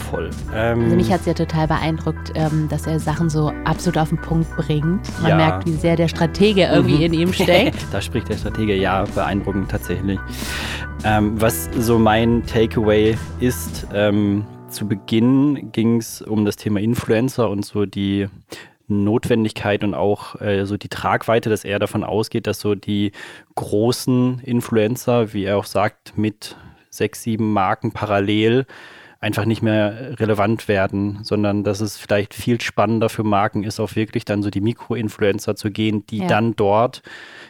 [0.10, 0.32] Voll.
[0.54, 4.10] Ähm, also mich hat es ja total beeindruckt, ähm, dass er Sachen so absolut auf
[4.10, 5.08] den Punkt bringt.
[5.22, 5.36] Man ja.
[5.36, 7.02] merkt, wie sehr der Stratege irgendwie mhm.
[7.02, 7.86] in ihm steckt.
[7.92, 10.20] da spricht der Stratege, ja, beeindruckend tatsächlich.
[11.04, 17.50] Ähm, was so mein Takeaway ist, ähm, zu Beginn ging es um das Thema Influencer
[17.50, 18.28] und so die
[18.92, 23.12] Notwendigkeit und auch äh, so die Tragweite, dass er davon ausgeht, dass so die
[23.56, 26.56] großen Influencer, wie er auch sagt, mit
[26.90, 28.66] sechs, sieben Marken parallel
[29.22, 33.96] einfach nicht mehr relevant werden, sondern dass es vielleicht viel spannender für Marken ist, auch
[33.96, 36.28] wirklich dann so die Mikroinfluencer zu gehen, die ja.
[36.28, 37.04] dann dort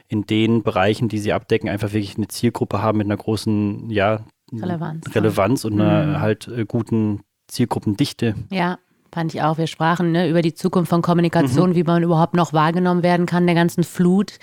[0.09, 4.25] in den Bereichen, die sie abdecken, einfach wirklich eine Zielgruppe haben mit einer großen, ja,
[4.53, 6.19] Relevanz, Relevanz und einer mhm.
[6.19, 8.35] halt äh, guten Zielgruppendichte.
[8.49, 8.77] Ja,
[9.13, 9.57] Fand ich auch.
[9.57, 11.75] Wir sprachen ne, über die Zukunft von Kommunikation, mhm.
[11.75, 14.39] wie man überhaupt noch wahrgenommen werden kann, der ganzen Flut.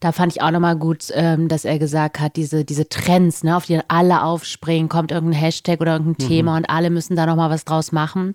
[0.00, 3.56] Da fand ich auch nochmal gut, ähm, dass er gesagt hat, diese, diese Trends, ne,
[3.56, 6.28] auf die alle aufspringen, kommt irgendein Hashtag oder irgendein mhm.
[6.28, 8.34] Thema und alle müssen da nochmal was draus machen.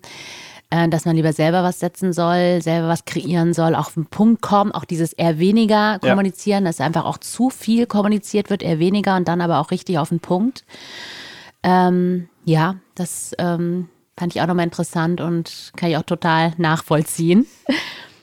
[0.70, 4.06] Äh, dass man lieber selber was setzen soll, selber was kreieren soll, auch auf den
[4.06, 6.70] Punkt kommen, auch dieses eher weniger kommunizieren, ja.
[6.70, 10.10] dass einfach auch zu viel kommuniziert wird, eher weniger und dann aber auch richtig auf
[10.10, 10.64] den Punkt.
[11.64, 13.88] Ähm, ja, das ähm,
[14.20, 17.46] Fand ich auch nochmal interessant und kann ich auch total nachvollziehen.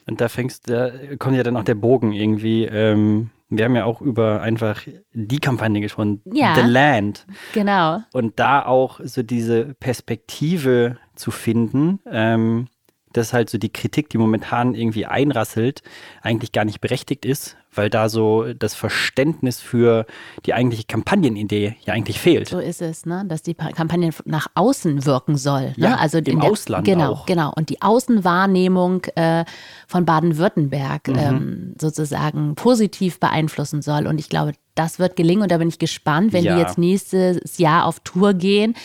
[0.05, 2.65] Und da fängst, da kommt ja dann auch der Bogen irgendwie.
[2.65, 4.83] Ähm, wir haben ja auch über einfach
[5.13, 7.25] die Kampagne gesprochen, ja, The Land.
[7.53, 8.03] Genau.
[8.13, 12.67] Und da auch so diese Perspektive zu finden, ähm,
[13.17, 15.81] dass halt so die Kritik, die momentan irgendwie einrasselt,
[16.21, 20.05] eigentlich gar nicht berechtigt ist, weil da so das Verständnis für
[20.45, 22.49] die eigentliche Kampagnenidee ja eigentlich fehlt.
[22.49, 23.23] So ist es, ne?
[23.27, 25.73] dass die Kampagne nach außen wirken soll.
[25.77, 25.87] Ne?
[25.87, 27.25] Ja, also im der, Ausland genau, auch.
[27.25, 29.45] Genau, und die Außenwahrnehmung äh,
[29.87, 31.17] von Baden-Württemberg mhm.
[31.17, 34.07] ähm, sozusagen positiv beeinflussen soll.
[34.07, 36.55] Und ich glaube, das wird gelingen und da bin ich gespannt, wenn ja.
[36.55, 38.75] die jetzt nächstes Jahr auf Tour gehen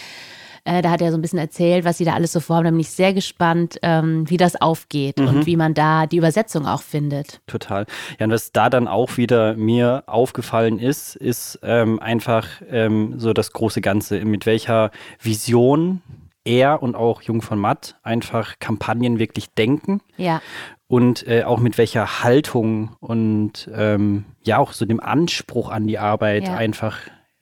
[0.65, 2.65] äh, da hat er so ein bisschen erzählt, was sie da alles so vorhaben.
[2.65, 5.29] Da bin ich sehr gespannt, ähm, wie das aufgeht mhm.
[5.29, 7.41] und wie man da die Übersetzung auch findet.
[7.47, 7.87] Total.
[8.19, 13.33] Ja, und was da dann auch wieder mir aufgefallen ist, ist ähm, einfach ähm, so
[13.33, 14.91] das große Ganze, mit welcher
[15.21, 16.01] Vision
[16.45, 20.01] er und auch Jung von Matt einfach Kampagnen wirklich denken.
[20.17, 20.43] Ja.
[20.87, 25.99] Und äh, auch mit welcher Haltung und ähm, ja auch so dem Anspruch an die
[25.99, 26.57] Arbeit ja.
[26.57, 26.99] einfach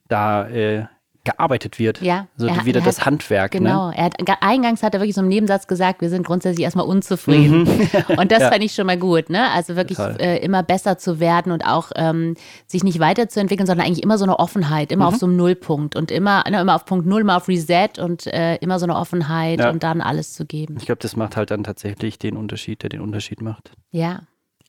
[0.08, 0.86] da äh,
[1.32, 2.00] gearbeitet wird.
[2.02, 2.26] Ja.
[2.36, 3.52] So hat- wieder er das hat- Handwerk.
[3.52, 3.88] Genau.
[3.90, 3.96] Ne?
[3.96, 7.66] Er hat, eingangs hat er wirklich so im Nebensatz gesagt, wir sind grundsätzlich erstmal unzufrieden.
[8.16, 8.44] Und das Mhm.
[8.44, 8.50] Ja.
[8.50, 9.50] fand ich schon mal gut, ne?
[9.52, 12.34] Also wirklich äh, immer besser zu werden und auch ähm,
[12.66, 15.18] sich nicht weiterzuentwickeln, sondern eigentlich immer so eine Offenheit, immer auf Mhm.
[15.18, 18.56] so einem Nullpunkt und immer, ne, immer auf Punkt Null, immer auf Reset und äh,
[18.56, 19.70] immer so eine Offenheit Ja.
[19.70, 20.76] und dann alles zu geben.
[20.78, 23.72] Ich glaube, das macht halt dann tatsächlich den Unterschied, der den Unterschied macht.
[23.90, 24.20] Ja.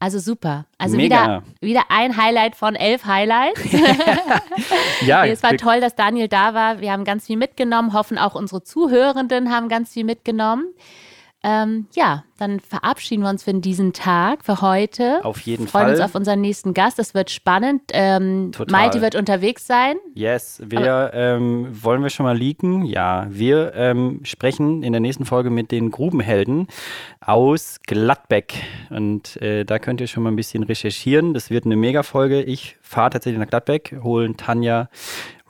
[0.02, 0.66] Also super.
[0.80, 1.16] Also Mega.
[1.16, 3.62] wieder, wieder ein Highlight von elf Highlights.
[5.02, 6.80] Ja, es war toll, dass Daniel da war.
[6.80, 10.66] Wir haben ganz viel mitgenommen, hoffen auch unsere Zuhörenden haben ganz viel mitgenommen.
[11.44, 15.24] Ähm, ja, dann verabschieden wir uns für diesen Tag, für heute.
[15.24, 15.92] Auf jeden Freuen Fall.
[15.94, 17.00] uns auf unseren nächsten Gast.
[17.00, 17.82] Das wird spannend.
[17.94, 18.72] Ähm, Total.
[18.72, 19.98] Malte wird unterwegs sein.
[20.14, 22.86] Yes, wir ähm, wollen wir schon mal leaken.
[22.86, 26.68] Ja, wir ähm, sprechen in der nächsten Folge mit den Grubenhelden
[27.20, 28.54] aus Gladbeck.
[28.89, 31.34] Und äh, da könnt ihr schon mal ein bisschen recherchieren.
[31.34, 32.44] Das wird eine Mega-Folge.
[32.44, 34.89] Ich fahre tatsächlich nach Gladbeck, holen Tanja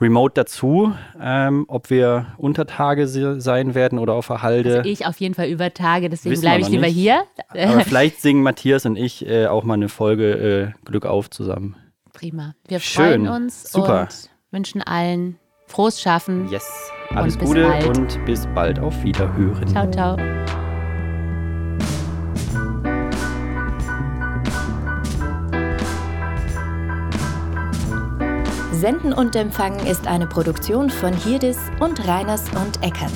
[0.02, 0.92] remote dazu.
[1.20, 4.78] Ähm, ob wir unter Tage se- sein werden oder auf der Halde.
[4.78, 6.94] Also ich auf jeden Fall über Tage, deswegen bleibe ich lieber nicht.
[6.96, 7.22] hier.
[7.48, 11.76] Aber vielleicht singen Matthias und ich äh, auch mal eine Folge äh, Glück auf zusammen.
[12.12, 12.54] Prima.
[12.68, 13.24] Wir Schön.
[13.24, 14.02] freuen uns Super.
[14.02, 16.50] und wünschen allen frohes Schaffen.
[16.50, 19.66] Yes, alles bis Gute und bis bald auf Wiederhören.
[19.68, 20.61] Ciao, ciao.
[28.82, 33.12] Senden und Empfangen ist eine Produktion von Hirdis und Reiners und Eckert.